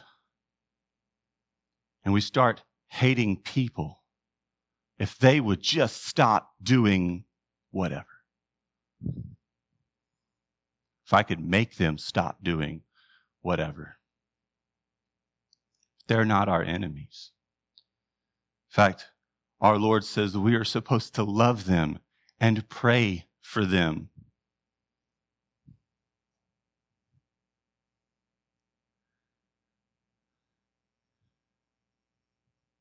And 2.04 2.14
we 2.14 2.22
start 2.22 2.64
hating 2.88 3.38
people 3.38 4.04
if 4.98 5.18
they 5.18 5.40
would 5.40 5.62
just 5.62 6.06
stop 6.06 6.52
doing 6.62 7.24
whatever. 7.72 8.06
If 11.06 11.14
I 11.14 11.24
could 11.24 11.40
make 11.40 11.78
them 11.78 11.98
stop 11.98 12.44
doing 12.44 12.82
whatever. 13.42 13.98
They're 16.08 16.26
not 16.26 16.50
our 16.50 16.64
enemies. 16.64 17.32
In 18.70 18.76
fact, 18.76 19.08
our 19.62 19.78
Lord 19.78 20.04
says 20.04 20.38
we 20.38 20.56
are 20.56 20.64
supposed 20.64 21.16
to 21.16 21.24
love 21.24 21.66
them 21.66 22.00
and 22.40 22.68
pray 22.70 23.28
for 23.42 23.66
them. 23.66 24.10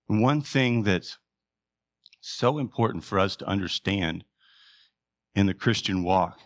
One 0.09 0.41
thing 0.41 0.83
that's 0.83 1.19
so 2.21 2.59
important 2.59 3.05
for 3.05 3.19
us 3.19 3.37
to 3.37 3.47
understand 3.47 4.25
in 5.35 5.47
the 5.47 5.55
Christian 5.55 6.03
walk 6.03 6.41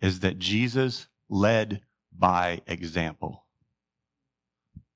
is 0.00 0.20
that 0.20 0.38
Jesus 0.38 1.06
led 1.28 1.80
by 2.12 2.60
example. 2.66 3.46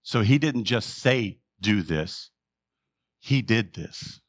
So 0.02 0.22
he 0.22 0.38
didn't 0.38 0.64
just 0.64 0.98
say, 0.98 1.38
do 1.60 1.82
this, 1.82 2.30
he 3.20 3.42
did 3.42 3.74
this. 3.74 4.20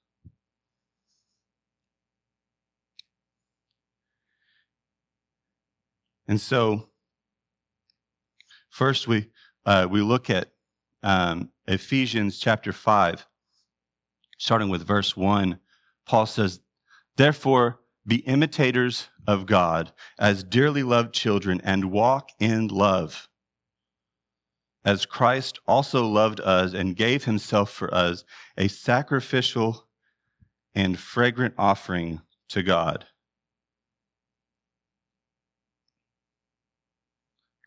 And 6.27 6.39
so, 6.39 6.89
first 8.69 9.07
we 9.07 9.31
uh, 9.65 9.87
we 9.89 10.01
look 10.01 10.29
at 10.29 10.51
um, 11.03 11.49
Ephesians 11.67 12.39
chapter 12.39 12.71
five, 12.71 13.27
starting 14.41 14.69
with 14.69 14.87
verse 14.87 15.15
one. 15.15 15.59
Paul 16.03 16.25
says, 16.25 16.61
"Therefore, 17.15 17.79
be 18.07 18.17
imitators 18.25 19.07
of 19.27 19.45
God 19.45 19.93
as 20.17 20.43
dearly 20.43 20.81
loved 20.81 21.13
children, 21.13 21.61
and 21.63 21.91
walk 21.91 22.31
in 22.39 22.67
love." 22.67 23.29
As 24.83 25.05
Christ 25.05 25.59
also 25.67 26.07
loved 26.07 26.39
us 26.39 26.73
and 26.73 26.95
gave 26.95 27.25
himself 27.25 27.69
for 27.69 27.93
us, 27.93 28.23
a 28.57 28.67
sacrificial 28.67 29.87
and 30.73 30.99
fragrant 30.99 31.53
offering 31.55 32.23
to 32.49 32.63
God. 32.63 33.07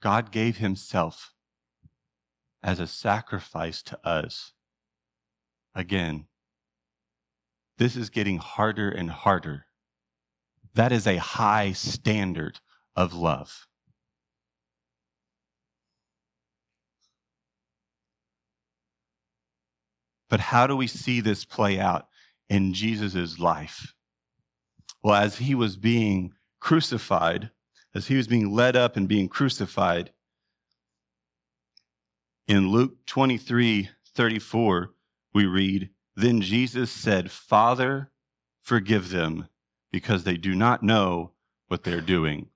God 0.00 0.32
gave 0.32 0.56
himself 0.56 1.32
as 2.64 2.80
a 2.80 2.88
sacrifice 2.88 3.80
to 3.82 4.04
us. 4.04 4.54
Again, 5.72 6.26
this 7.78 7.96
is 7.96 8.10
getting 8.10 8.38
harder 8.38 8.88
and 8.88 9.10
harder. 9.10 9.66
That 10.74 10.92
is 10.92 11.06
a 11.06 11.16
high 11.16 11.72
standard 11.72 12.60
of 12.96 13.14
love. 13.14 13.66
But 20.30 20.40
how 20.40 20.66
do 20.66 20.76
we 20.76 20.86
see 20.86 21.20
this 21.20 21.44
play 21.44 21.78
out 21.78 22.08
in 22.48 22.74
Jesus' 22.74 23.38
life? 23.38 23.94
Well, 25.02 25.14
as 25.14 25.38
he 25.38 25.54
was 25.54 25.76
being 25.76 26.32
crucified, 26.60 27.50
as 27.94 28.08
he 28.08 28.16
was 28.16 28.26
being 28.26 28.52
led 28.52 28.74
up 28.74 28.96
and 28.96 29.06
being 29.06 29.28
crucified, 29.28 30.10
in 32.46 32.70
Luke 32.70 33.06
23 33.06 33.90
34, 34.14 34.94
we 35.34 35.46
read, 35.46 35.90
Then 36.16 36.40
Jesus 36.40 36.90
said, 36.90 37.30
Father, 37.30 38.10
forgive 38.62 39.10
them, 39.10 39.48
because 39.90 40.24
they 40.24 40.36
do 40.36 40.54
not 40.54 40.82
know 40.82 41.32
what 41.68 41.82
they're 41.84 42.00
doing. 42.00 42.48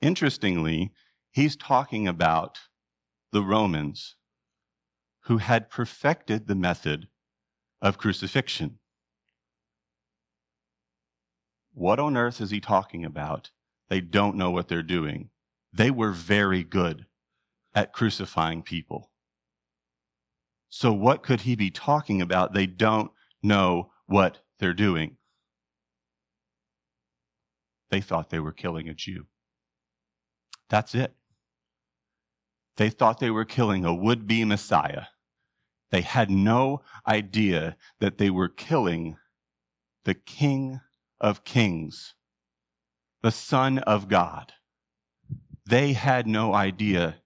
Interestingly, 0.00 0.92
he's 1.30 1.56
talking 1.56 2.06
about 2.06 2.58
the 3.32 3.42
Romans 3.42 4.16
who 5.22 5.38
had 5.38 5.70
perfected 5.70 6.46
the 6.46 6.54
method 6.54 7.08
of 7.80 7.98
crucifixion. 7.98 8.78
What 11.72 11.98
on 11.98 12.16
earth 12.16 12.40
is 12.40 12.50
he 12.50 12.60
talking 12.60 13.04
about? 13.04 13.50
They 13.88 14.00
don't 14.00 14.36
know 14.36 14.50
what 14.50 14.68
they're 14.68 14.82
doing. 14.82 15.30
They 15.72 15.90
were 15.90 16.12
very 16.12 16.62
good 16.62 17.06
at 17.74 17.92
crucifying 17.92 18.62
people. 18.62 19.10
So, 20.76 20.92
what 20.92 21.22
could 21.22 21.42
he 21.42 21.54
be 21.54 21.70
talking 21.70 22.20
about? 22.20 22.52
They 22.52 22.66
don't 22.66 23.12
know 23.44 23.92
what 24.06 24.38
they're 24.58 24.74
doing. 24.74 25.18
They 27.90 28.00
thought 28.00 28.30
they 28.30 28.40
were 28.40 28.50
killing 28.50 28.88
a 28.88 28.92
Jew. 28.92 29.26
That's 30.68 30.96
it. 30.96 31.14
They 32.76 32.90
thought 32.90 33.20
they 33.20 33.30
were 33.30 33.44
killing 33.44 33.84
a 33.84 33.94
would 33.94 34.26
be 34.26 34.44
Messiah. 34.44 35.04
They 35.92 36.00
had 36.00 36.28
no 36.28 36.82
idea 37.06 37.76
that 38.00 38.18
they 38.18 38.28
were 38.28 38.48
killing 38.48 39.16
the 40.04 40.14
King 40.14 40.80
of 41.20 41.44
Kings, 41.44 42.16
the 43.22 43.30
Son 43.30 43.78
of 43.78 44.08
God. 44.08 44.54
They 45.64 45.92
had 45.92 46.26
no 46.26 46.52
idea, 46.52 47.18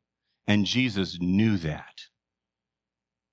and 0.47 0.67
Jesus 0.67 1.19
knew 1.19 1.57
that. 1.57 2.08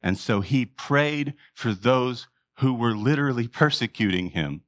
And 0.06 0.20
so 0.20 0.42
he 0.42 0.68
prayed 0.68 1.34
for 1.56 1.74
those 1.74 2.28
who 2.60 2.76
were 2.76 2.96
literally 2.96 3.48
persecuting 3.48 4.30
him. 4.30 4.62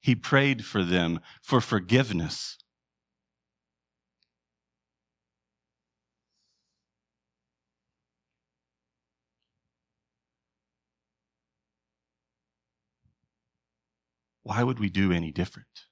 He 0.00 0.14
prayed 0.14 0.64
for 0.64 0.84
them 0.84 1.18
for 1.42 1.60
forgiveness. 1.60 2.58
Why 14.44 14.62
would 14.62 14.78
we 14.78 14.88
do 14.88 15.10
any 15.10 15.32
different? 15.32 15.86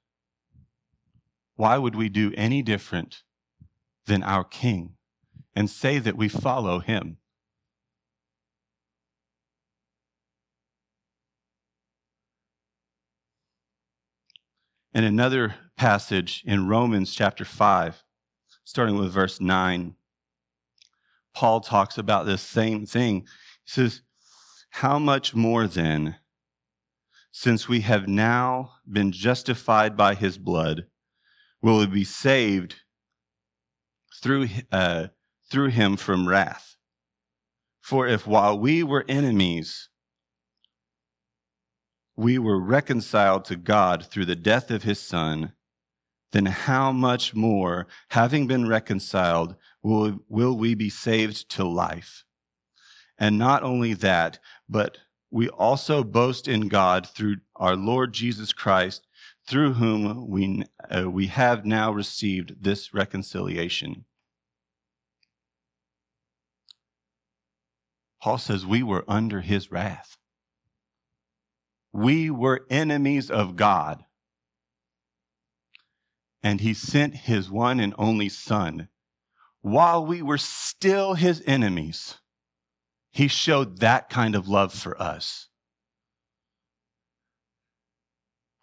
Why 1.57 1.79
would 1.79 1.97
we 1.97 2.09
do 2.09 2.33
any 2.37 2.63
different 2.63 3.25
than 4.07 4.23
our 4.23 4.45
King 4.45 4.95
and 5.57 5.69
say 5.69 5.99
that 5.99 6.17
we 6.17 6.29
follow 6.29 6.79
him? 6.79 7.17
In 14.93 15.05
another 15.05 15.55
passage 15.77 16.43
in 16.45 16.67
Romans 16.67 17.15
chapter 17.15 17.45
5, 17.45 18.03
starting 18.65 18.99
with 18.99 19.13
verse 19.13 19.41
9, 19.41 19.95
Paul 21.33 21.61
talks 21.61 21.97
about 21.97 22.27
this 22.27 22.43
same 22.43 22.87
thing. 22.87 23.21
He 23.65 23.71
says, 23.71 24.03
How 24.71 24.99
much 24.99 25.33
more 25.33 25.69
then, 25.69 26.17
since 27.31 27.69
we 27.69 27.83
have 27.83 28.09
now 28.09 28.73
been 28.91 29.13
justified 29.13 29.97
by 29.97 30.17
his 30.17 30.39
blood, 30.39 30.87
will 31.63 31.79
we 31.79 31.87
be 31.87 32.05
saved 32.05 32.75
through, 34.21 34.49
uh, 34.73 35.07
through 35.49 35.69
him 35.69 35.97
from 35.97 36.27
wrath? 36.27 36.75
For 37.81 38.09
if 38.09 38.27
while 38.27 38.59
we 38.59 38.83
were 38.83 39.05
enemies, 39.09 39.90
we 42.21 42.39
were 42.39 42.61
reconciled 42.61 43.47
to 43.47 43.57
God 43.57 44.05
through 44.05 44.27
the 44.27 44.37
death 44.37 44.71
of 44.71 44.83
his 44.83 45.01
son, 45.01 45.53
then 46.33 46.45
how 46.45 46.93
much 46.93 47.35
more, 47.35 47.87
having 48.11 48.47
been 48.47 48.69
reconciled, 48.69 49.57
will, 49.83 50.21
will 50.29 50.55
we 50.55 50.75
be 50.75 50.91
saved 50.91 51.49
to 51.49 51.65
life? 51.65 52.25
And 53.19 53.39
not 53.39 53.63
only 53.63 53.95
that, 53.95 54.39
but 54.69 54.99
we 55.31 55.49
also 55.49 56.05
boast 56.05 56.47
in 56.47 56.69
God 56.69 57.07
through 57.07 57.37
our 57.57 57.75
Lord 57.75 58.13
Jesus 58.13 58.53
Christ, 58.53 59.07
through 59.49 59.75
whom 59.75 60.29
we, 60.29 60.65
uh, 60.95 61.11
we 61.11 61.29
have 61.29 61.65
now 61.65 61.91
received 61.91 62.63
this 62.63 62.93
reconciliation. 62.93 64.05
Paul 68.21 68.37
says 68.37 68.67
we 68.67 68.83
were 68.83 69.05
under 69.09 69.41
his 69.41 69.73
wrath. 69.73 70.19
We 71.93 72.31
were 72.31 72.67
enemies 72.71 73.31
of 73.31 73.57
God. 73.57 74.05
And 76.43 76.61
he 76.61 76.73
sent 76.73 77.15
his 77.17 77.51
one 77.51 77.81
and 77.81 77.95
only 77.99 78.29
Son. 78.29 78.89
While 79.61 80.07
we 80.07 80.23
were 80.23 80.39
still 80.39 81.15
his 81.15 81.43
enemies, 81.47 82.17
he 83.11 83.29
showed 83.29 83.81
that 83.81 84.09
kind 84.09 84.35
of 84.35 84.49
love 84.49 84.73
for 84.73 85.01
us. 85.01 85.49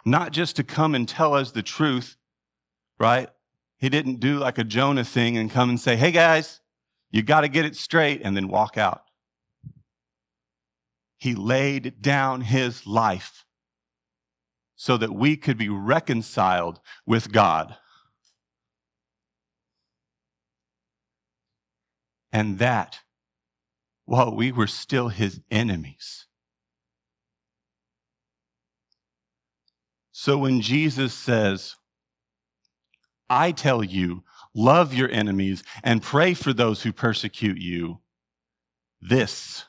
Not 0.06 0.32
just 0.32 0.56
to 0.56 0.64
come 0.64 0.96
and 0.96 1.08
tell 1.08 1.34
us 1.34 1.52
the 1.52 1.62
truth, 1.62 2.16
right? 2.98 3.30
He 3.78 3.90
didn't 3.90 4.20
do 4.20 4.40
like 4.40 4.58
a 4.58 4.64
Jonah 4.64 5.04
thing 5.04 5.38
and 5.38 5.52
come 5.52 5.70
and 5.70 5.80
say, 5.80 5.98
hey 5.98 6.12
guys, 6.12 6.62
you 7.12 7.22
got 7.22 7.42
to 7.42 7.48
get 7.48 7.66
it 7.66 7.76
straight 7.76 8.22
and 8.24 8.36
then 8.36 8.48
walk 8.48 8.78
out. 8.78 9.04
He 11.18 11.34
laid 11.34 12.02
down 12.02 12.42
his 12.42 12.86
life 12.86 13.46
so 14.76 14.98
that 14.98 15.14
we 15.14 15.36
could 15.36 15.58
be 15.58 15.70
reconciled 15.70 16.80
with 17.06 17.32
God. 17.32 17.76
And 22.32 22.60
that 22.60 23.00
while 24.06 24.34
we 24.34 24.52
were 24.52 24.68
still 24.68 25.10
his 25.10 25.42
enemies. 25.50 26.28
So 30.12 30.38
when 30.38 30.62
Jesus 30.62 31.14
says, 31.14 31.76
I 33.30 33.52
tell 33.52 33.84
you, 33.84 34.24
love 34.54 34.94
your 34.94 35.10
enemies 35.10 35.64
and 35.84 36.02
pray 36.02 36.34
for 36.34 36.54
those 36.54 36.84
who 36.84 36.94
persecute 36.94 37.58
you, 37.58 38.00
this 39.02 39.66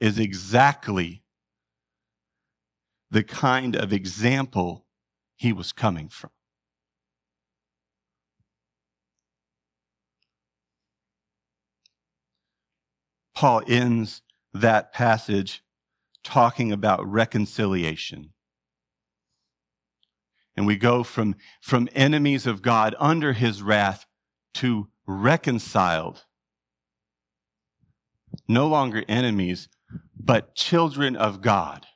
is 0.00 0.18
exactly 0.18 1.22
the 3.10 3.22
kind 3.22 3.74
of 3.74 3.92
example 3.92 4.86
he 5.36 5.52
was 5.52 5.72
coming 5.72 6.08
from. 6.08 6.30
Paul 13.34 13.62
ends 13.68 14.22
that 14.52 14.92
passage 14.92 15.62
talking 16.24 16.72
about 16.72 17.06
reconciliation. 17.06 18.32
And 20.56 20.66
we 20.66 20.76
go 20.76 21.04
from, 21.04 21.36
from 21.60 21.88
enemies 21.94 22.46
of 22.48 22.62
God 22.62 22.96
under 22.98 23.32
his 23.32 23.62
wrath 23.62 24.06
to 24.54 24.88
reconciled. 25.06 26.24
No 28.48 28.66
longer 28.66 29.04
enemies, 29.08 29.68
but 30.18 30.54
children 30.54 31.16
of 31.16 31.40
God. 31.40 31.86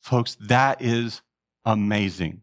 Folks, 0.00 0.36
that 0.40 0.80
is 0.80 1.22
amazing. 1.64 2.42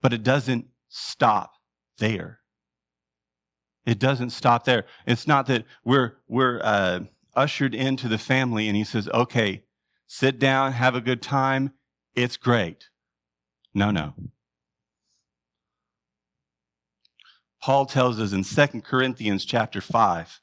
But 0.00 0.12
it 0.12 0.22
doesn't 0.22 0.66
stop 0.88 1.52
there. 1.98 2.40
It 3.84 3.98
doesn't 3.98 4.30
stop 4.30 4.64
there. 4.64 4.84
It's 5.06 5.26
not 5.26 5.46
that 5.46 5.64
we're, 5.84 6.14
we're 6.28 6.60
uh, 6.62 7.00
ushered 7.34 7.74
into 7.74 8.08
the 8.08 8.18
family 8.18 8.68
and 8.68 8.76
he 8.76 8.84
says, 8.84 9.08
okay, 9.08 9.64
sit 10.06 10.38
down, 10.38 10.72
have 10.72 10.94
a 10.94 11.00
good 11.00 11.22
time. 11.22 11.72
It's 12.14 12.36
great. 12.36 12.90
No, 13.74 13.90
no. 13.90 14.14
Paul 17.62 17.86
tells 17.86 18.18
us 18.18 18.32
in 18.32 18.42
2 18.42 18.80
Corinthians 18.80 19.44
chapter 19.44 19.80
5, 19.80 20.40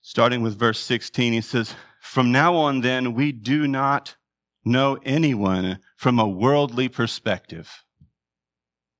starting 0.00 0.40
with 0.40 0.58
verse 0.58 0.80
16, 0.80 1.34
he 1.34 1.40
says, 1.42 1.74
From 2.00 2.32
now 2.32 2.54
on, 2.54 2.80
then, 2.80 3.12
we 3.12 3.30
do 3.30 3.68
not 3.68 4.16
know 4.64 4.98
anyone 5.04 5.80
from 5.96 6.18
a 6.18 6.26
worldly 6.26 6.88
perspective. 6.88 7.84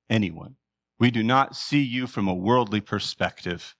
Anyone. 0.07 0.55
We 0.99 1.09
do 1.09 1.23
not 1.23 1.55
see 1.55 1.81
you 1.81 2.05
from 2.05 2.27
a 2.27 2.33
worldly 2.35 2.81
perspective. 2.81 3.75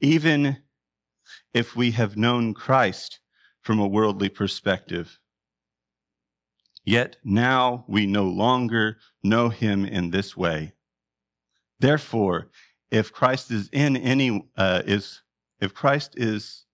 Even 0.00 0.58
if 1.52 1.74
we 1.74 1.90
have 1.92 2.16
known 2.16 2.54
Christ 2.54 3.18
from 3.60 3.80
a 3.80 3.88
worldly 3.88 4.28
perspective, 4.28 5.18
yet 6.84 7.16
now 7.24 7.84
we 7.88 8.06
no 8.06 8.24
longer 8.24 8.98
know 9.22 9.48
him 9.48 9.84
in 9.84 10.10
this 10.10 10.36
way. 10.36 10.72
Therefore, 11.80 12.50
if 12.90 13.12
Christ 13.12 13.50
is 13.50 13.68
in 13.72 13.96
any, 13.96 14.48
uh, 14.56 14.82
is, 14.86 15.22
if 15.60 15.74
Christ 15.74 16.14
is, 16.16 16.64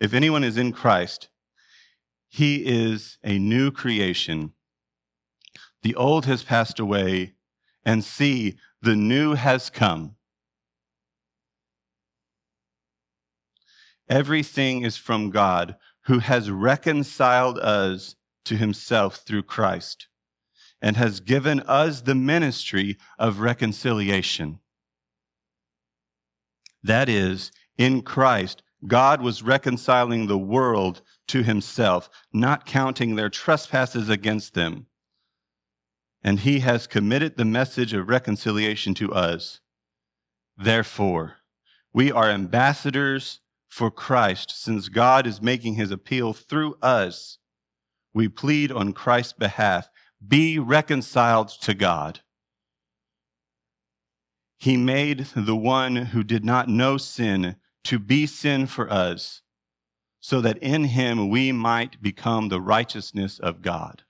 if 0.00 0.14
anyone 0.14 0.44
is 0.44 0.56
in 0.56 0.72
Christ, 0.72 1.28
he 2.28 2.66
is 2.66 3.18
a 3.24 3.38
new 3.38 3.70
creation. 3.70 4.52
The 5.82 5.94
old 5.94 6.26
has 6.26 6.42
passed 6.42 6.78
away 6.78 7.34
and 7.84 8.04
see, 8.04 8.58
the 8.82 8.96
new 8.96 9.34
has 9.34 9.70
come. 9.70 10.16
Everything 14.08 14.82
is 14.82 14.96
from 14.96 15.30
God, 15.30 15.76
who 16.02 16.20
has 16.20 16.50
reconciled 16.50 17.58
us 17.58 18.14
to 18.46 18.56
himself 18.56 19.16
through 19.16 19.44
Christ 19.44 20.08
and 20.80 20.96
has 20.96 21.20
given 21.20 21.60
us 21.60 22.02
the 22.02 22.14
ministry 22.14 22.96
of 23.18 23.40
reconciliation. 23.40 24.60
That 26.82 27.08
is, 27.08 27.50
in 27.78 28.02
Christ, 28.02 28.62
God 28.86 29.20
was 29.20 29.42
reconciling 29.42 30.26
the 30.26 30.38
world 30.38 31.02
to 31.28 31.42
himself, 31.42 32.08
not 32.32 32.66
counting 32.66 33.16
their 33.16 33.30
trespasses 33.30 34.08
against 34.08 34.54
them 34.54 34.86
and 36.26 36.40
he 36.40 36.58
has 36.58 36.88
committed 36.88 37.36
the 37.36 37.44
message 37.44 37.92
of 37.92 38.08
reconciliation 38.08 38.94
to 38.94 39.12
us. 39.14 39.60
Therefore, 40.56 41.36
we 41.92 42.10
are 42.10 42.28
ambassadors 42.28 43.38
for 43.68 43.92
Christ, 43.92 44.50
since 44.50 44.88
God 44.88 45.24
is 45.24 45.40
making 45.40 45.74
his 45.74 45.92
appeal 45.92 46.32
through 46.32 46.78
us. 46.82 47.38
We 48.16 48.28
plead 48.30 48.72
on 48.72 48.94
Christ's 48.94 49.34
behalf 49.34 49.90
be 50.26 50.58
reconciled 50.58 51.48
to 51.60 51.74
God. 51.74 52.20
He 54.56 54.78
made 54.78 55.26
the 55.36 55.54
one 55.54 55.96
who 55.96 56.24
did 56.24 56.42
not 56.42 56.66
know 56.66 56.96
sin 56.96 57.56
to 57.84 57.98
be 57.98 58.26
sin 58.26 58.68
for 58.68 58.90
us, 58.90 59.42
so 60.18 60.40
that 60.40 60.56
in 60.62 60.84
him 60.84 61.28
we 61.28 61.52
might 61.52 62.00
become 62.00 62.48
the 62.48 62.58
righteousness 62.58 63.38
of 63.38 63.60
God. 63.60 64.04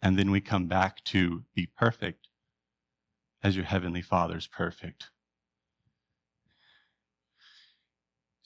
And 0.00 0.16
then 0.16 0.30
we 0.30 0.40
come 0.40 0.68
back 0.68 1.02
to 1.06 1.42
be 1.52 1.66
perfect 1.66 2.28
as 3.42 3.56
your 3.56 3.64
heavenly 3.64 4.02
Father 4.02 4.36
is 4.36 4.46
perfect. 4.46 5.10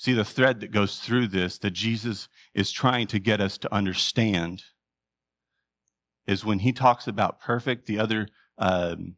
See, 0.01 0.15
the 0.15 0.25
thread 0.25 0.61
that 0.61 0.71
goes 0.71 0.99
through 0.99 1.27
this 1.27 1.59
that 1.59 1.73
Jesus 1.73 2.31
is 2.55 2.73
trying 2.73 3.07
to 3.09 3.19
get 3.19 3.39
us 3.39 3.59
to 3.59 3.75
understand 3.75 4.63
is 6.27 6.43
when 6.43 6.61
he 6.61 6.73
talks 6.73 7.07
about 7.07 7.39
perfect, 7.39 7.85
the 7.85 7.99
other, 7.99 8.29
um, 8.57 9.17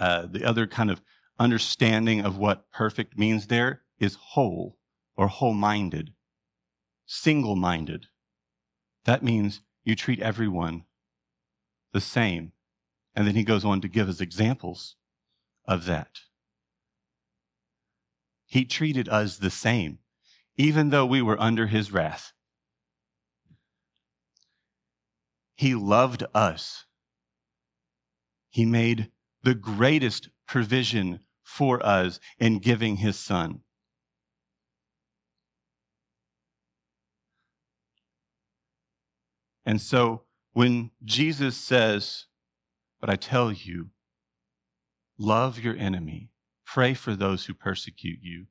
uh, 0.00 0.26
the 0.26 0.44
other 0.44 0.66
kind 0.66 0.90
of 0.90 1.00
understanding 1.38 2.24
of 2.24 2.36
what 2.36 2.68
perfect 2.72 3.16
means 3.16 3.46
there 3.46 3.82
is 4.00 4.16
whole 4.20 4.76
or 5.16 5.28
whole 5.28 5.54
minded, 5.54 6.14
single 7.06 7.54
minded. 7.54 8.06
That 9.04 9.22
means 9.22 9.60
you 9.84 9.94
treat 9.94 10.18
everyone 10.18 10.82
the 11.92 12.00
same. 12.00 12.50
And 13.14 13.24
then 13.24 13.36
he 13.36 13.44
goes 13.44 13.64
on 13.64 13.80
to 13.82 13.88
give 13.88 14.08
us 14.08 14.20
examples 14.20 14.96
of 15.64 15.84
that. 15.84 16.22
He 18.50 18.64
treated 18.64 19.08
us 19.08 19.36
the 19.36 19.48
same, 19.48 20.00
even 20.56 20.90
though 20.90 21.06
we 21.06 21.22
were 21.22 21.40
under 21.40 21.68
his 21.68 21.92
wrath. 21.92 22.32
He 25.54 25.76
loved 25.76 26.24
us. 26.34 26.84
He 28.48 28.66
made 28.66 29.12
the 29.44 29.54
greatest 29.54 30.30
provision 30.48 31.20
for 31.44 31.84
us 31.86 32.18
in 32.40 32.58
giving 32.58 32.96
his 32.96 33.16
son. 33.16 33.60
And 39.64 39.80
so 39.80 40.22
when 40.54 40.90
Jesus 41.04 41.56
says, 41.56 42.26
But 43.00 43.10
I 43.10 43.14
tell 43.14 43.52
you, 43.52 43.90
love 45.18 45.60
your 45.60 45.76
enemy, 45.76 46.30
pray 46.72 46.94
for 46.94 47.16
those 47.16 47.46
who 47.46 47.54
persecute 47.54 48.20
you. 48.22 48.46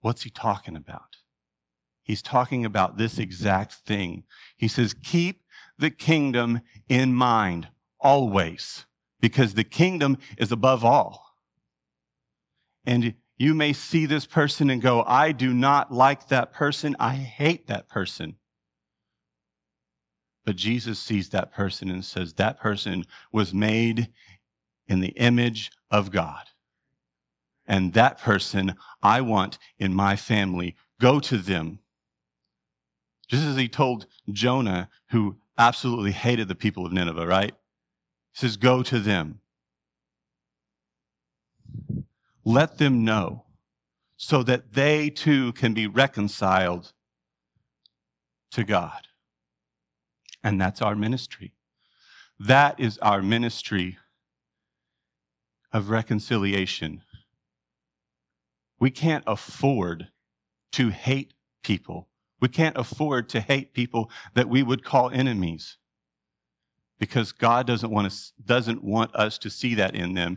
What's 0.00 0.22
he 0.22 0.30
talking 0.30 0.76
about? 0.76 1.16
He's 2.02 2.22
talking 2.22 2.64
about 2.64 2.96
this 2.96 3.18
exact 3.18 3.74
thing. 3.86 4.24
He 4.56 4.68
says, 4.68 4.94
Keep 4.94 5.42
the 5.78 5.90
kingdom 5.90 6.60
in 6.88 7.14
mind 7.14 7.68
always, 8.00 8.86
because 9.20 9.54
the 9.54 9.64
kingdom 9.64 10.18
is 10.38 10.52
above 10.52 10.84
all. 10.84 11.36
And 12.86 13.14
you 13.36 13.54
may 13.54 13.72
see 13.72 14.06
this 14.06 14.26
person 14.26 14.70
and 14.70 14.80
go, 14.80 15.02
I 15.06 15.32
do 15.32 15.52
not 15.52 15.92
like 15.92 16.28
that 16.28 16.52
person. 16.52 16.94
I 17.00 17.14
hate 17.14 17.66
that 17.66 17.88
person. 17.88 18.36
But 20.44 20.56
Jesus 20.56 20.98
sees 20.98 21.30
that 21.30 21.52
person 21.52 21.90
and 21.90 22.04
says, 22.04 22.34
That 22.34 22.60
person 22.60 23.04
was 23.32 23.54
made 23.54 24.08
in 24.86 25.00
the 25.00 25.08
image 25.16 25.70
of 25.90 26.10
God. 26.10 26.44
And 27.66 27.94
that 27.94 28.18
person 28.18 28.74
I 29.02 29.22
want 29.22 29.58
in 29.78 29.94
my 29.94 30.16
family. 30.16 30.76
Go 31.00 31.18
to 31.20 31.38
them. 31.38 31.78
Just 33.26 33.44
as 33.44 33.56
he 33.56 33.68
told 33.68 34.06
Jonah, 34.30 34.90
who 35.08 35.38
absolutely 35.56 36.12
hated 36.12 36.48
the 36.48 36.54
people 36.54 36.84
of 36.84 36.92
Nineveh, 36.92 37.26
right? 37.26 37.54
He 38.32 38.38
says, 38.38 38.56
Go 38.58 38.82
to 38.82 39.00
them 39.00 39.40
let 42.44 42.78
them 42.78 43.04
know 43.04 43.44
so 44.16 44.42
that 44.42 44.72
they 44.74 45.10
too 45.10 45.52
can 45.54 45.74
be 45.74 45.86
reconciled 45.86 46.92
to 48.52 48.64
God. 48.64 49.08
And 50.44 50.60
that's 50.60 50.82
our 50.82 50.94
ministry. 50.94 51.54
That 52.38 52.78
is 52.78 52.98
our 52.98 53.22
ministry 53.22 53.96
of 55.72 55.88
reconciliation. 55.88 57.02
We 58.78 58.90
can't 58.90 59.24
afford 59.26 60.08
to 60.72 60.90
hate 60.90 61.32
people. 61.62 62.08
We 62.40 62.48
can't 62.48 62.76
afford 62.76 63.30
to 63.30 63.40
hate 63.40 63.72
people 63.72 64.10
that 64.34 64.48
we 64.48 64.62
would 64.62 64.84
call 64.84 65.08
enemies 65.10 65.78
because 66.98 67.32
God 67.32 67.66
doesn't 67.66 67.90
want 67.90 68.06
us, 68.06 68.32
doesn't 68.44 68.84
want 68.84 69.14
us 69.14 69.38
to 69.38 69.50
see 69.50 69.74
that 69.76 69.94
in 69.94 70.12
them. 70.12 70.36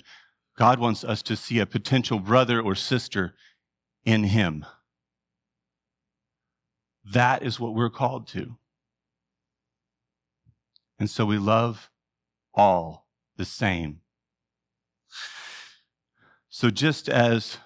God 0.58 0.80
wants 0.80 1.04
us 1.04 1.22
to 1.24 1.36
see 1.36 1.60
a 1.60 1.66
potential 1.66 2.20
brother 2.20 2.62
or 2.62 2.76
sister 2.76 3.36
in 4.06 4.24
Him. 4.24 4.66
That 7.04 7.44
is 7.44 7.60
what 7.60 7.76
we're 7.76 7.90
called 7.90 8.28
to. 8.30 8.58
And 11.00 11.10
so 11.10 11.26
we 11.26 11.38
love 11.38 11.90
all 12.54 13.08
the 13.38 13.46
same. 13.46 14.02
So 16.50 16.70
just 16.70 17.08
as 17.08 17.58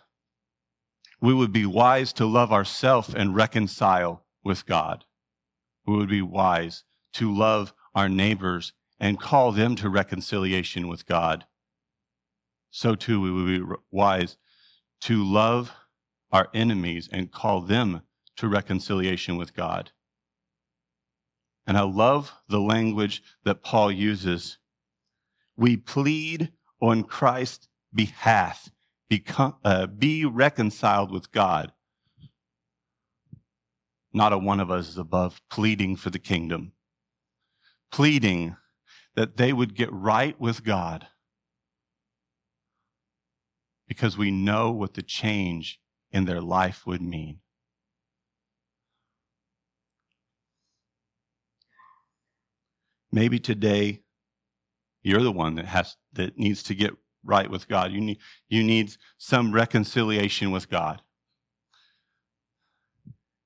we 1.21 1.33
would 1.33 1.53
be 1.53 1.65
wise 1.65 2.11
to 2.13 2.25
love 2.25 2.51
ourselves 2.51 3.13
and 3.13 3.35
reconcile 3.35 4.25
with 4.43 4.65
God, 4.65 5.05
we 5.85 5.95
would 5.95 6.09
be 6.09 6.21
wise 6.21 6.83
to 7.13 7.33
love 7.33 7.73
our 7.95 8.09
neighbors 8.09 8.73
and 8.99 9.19
call 9.19 9.51
them 9.51 9.75
to 9.77 9.89
reconciliation 9.89 10.87
with 10.87 11.05
God 11.05 11.45
so 12.71 12.95
too 12.95 13.21
we 13.21 13.31
would 13.31 13.45
be 13.45 13.75
wise 13.91 14.37
to 15.01 15.23
love 15.23 15.73
our 16.31 16.47
enemies 16.53 17.09
and 17.11 17.31
call 17.31 17.61
them 17.61 18.01
to 18.37 18.47
reconciliation 18.47 19.35
with 19.35 19.53
God. 19.53 19.91
And 21.67 21.77
I 21.77 21.81
love 21.83 22.33
the 22.49 22.59
language 22.59 23.21
that 23.43 23.63
Paul 23.63 23.91
uses. 23.91 24.57
We 25.55 25.77
plead 25.77 26.51
on 26.81 27.03
Christ's 27.03 27.67
behalf, 27.93 28.69
become, 29.09 29.55
uh, 29.63 29.87
be 29.87 30.25
reconciled 30.25 31.11
with 31.11 31.31
God. 31.31 31.71
Not 34.13 34.33
a 34.33 34.37
one 34.37 34.59
of 34.59 34.71
us 34.71 34.89
is 34.89 34.97
above 34.97 35.41
pleading 35.49 35.95
for 35.95 36.09
the 36.09 36.19
kingdom, 36.19 36.73
pleading 37.91 38.57
that 39.15 39.37
they 39.37 39.53
would 39.53 39.75
get 39.75 39.91
right 39.91 40.39
with 40.39 40.63
God 40.63 41.07
because 43.91 44.17
we 44.17 44.31
know 44.31 44.71
what 44.71 44.93
the 44.93 45.01
change 45.01 45.77
in 46.13 46.23
their 46.23 46.39
life 46.39 46.87
would 46.87 47.01
mean. 47.01 47.40
Maybe 53.11 53.39
today 53.39 54.03
you're 55.03 55.23
the 55.23 55.31
one 55.31 55.55
that 55.55 55.65
has 55.65 55.97
that 56.13 56.37
needs 56.37 56.63
to 56.63 56.75
get 56.75 56.91
right 57.23 57.49
with 57.49 57.67
God. 57.67 57.91
You 57.91 58.01
need 58.01 58.19
you 58.49 58.63
need 58.63 58.95
some 59.17 59.51
reconciliation 59.51 60.51
with 60.51 60.69
God. 60.69 61.01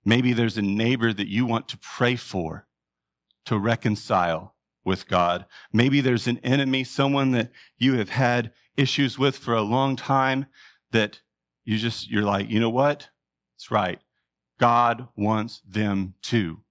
Maybe 0.03 0.33
there's 0.33 0.57
a 0.57 0.61
neighbor 0.61 1.11
that 1.13 1.27
you 1.27 1.45
want 1.45 1.67
to 1.69 1.77
pray 1.77 2.15
for 2.15 2.67
to 3.45 3.57
reconcile 3.57 4.55
with 4.83 5.07
God. 5.07 5.45
Maybe 5.73 5.99
there's 5.99 6.27
an 6.27 6.37
enemy, 6.39 6.83
someone 6.83 7.31
that 7.31 7.51
you 7.77 7.97
have 7.97 8.09
had 8.09 8.53
issues 8.77 9.17
with 9.17 9.37
for 9.37 9.55
a 9.55 9.61
long 9.61 9.95
time 9.95 10.45
that 10.91 11.21
you 11.63 11.77
just 11.77 12.09
you're 12.09 12.23
like, 12.23 12.49
"You 12.49 12.59
know 12.59 12.69
what? 12.69 13.09
It's 13.55 13.71
right. 13.71 13.99
God 14.59 15.07
wants 15.15 15.61
them 15.67 16.13
too." 16.21 16.64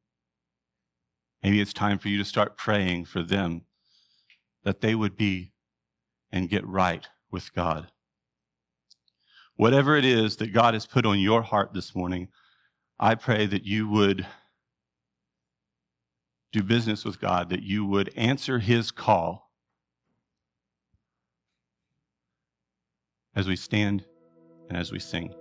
Maybe 1.44 1.60
it's 1.60 1.74
time 1.74 1.98
for 1.98 2.08
you 2.08 2.16
to 2.16 2.24
start 2.24 2.56
praying 2.56 3.04
for 3.04 3.22
them 3.22 3.66
that 4.64 4.80
they 4.80 4.94
would 4.94 5.14
be 5.14 5.52
and 6.32 6.48
get 6.48 6.66
right 6.66 7.06
with 7.30 7.52
God. 7.52 7.88
Whatever 9.56 9.94
it 9.94 10.06
is 10.06 10.36
that 10.36 10.54
God 10.54 10.72
has 10.72 10.86
put 10.86 11.04
on 11.04 11.20
your 11.20 11.42
heart 11.42 11.74
this 11.74 11.94
morning, 11.94 12.28
I 12.98 13.14
pray 13.14 13.44
that 13.44 13.66
you 13.66 13.86
would 13.90 14.26
do 16.50 16.62
business 16.62 17.04
with 17.04 17.20
God, 17.20 17.50
that 17.50 17.62
you 17.62 17.84
would 17.84 18.10
answer 18.16 18.58
his 18.58 18.90
call 18.90 19.50
as 23.36 23.46
we 23.46 23.56
stand 23.56 24.06
and 24.70 24.78
as 24.78 24.90
we 24.90 24.98
sing. 24.98 25.34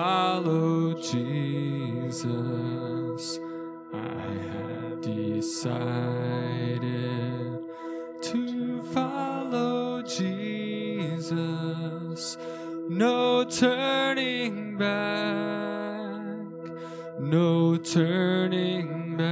Follow 0.00 0.94
Jesus. 0.94 2.24
I 3.92 4.32
have 4.48 4.98
decided 5.02 6.80
to 8.22 8.82
follow 8.94 10.00
Jesus. 10.02 11.28
No 12.88 13.44
turning 13.44 14.78
back, 14.78 16.48
no 17.18 17.76
turning 17.76 19.18
back. 19.18 19.26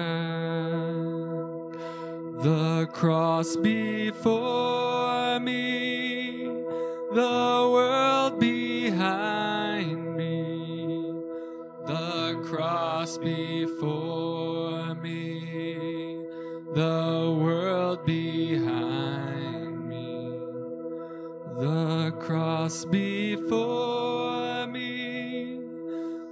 The 2.43 2.87
cross 2.93 3.57
before 3.57 4.88
the 16.79 17.37
world 17.37 18.07
behind 18.07 19.89
me. 19.89 20.31
The 21.59 22.15
cross 22.21 22.85
before 22.85 24.65
me, 24.69 25.59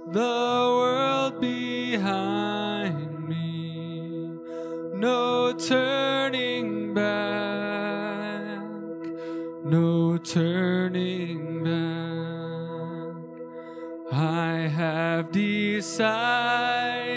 the 0.09 0.71
world 0.79 1.41
behind 1.41 3.27
me. 3.27 4.39
No 4.93 5.51
turning 5.51 6.93
back, 6.93 8.61
no 9.65 10.17
turning 10.17 11.61
back. 11.65 13.17
I 14.13 14.69
have 14.79 15.29
decided 15.33 17.16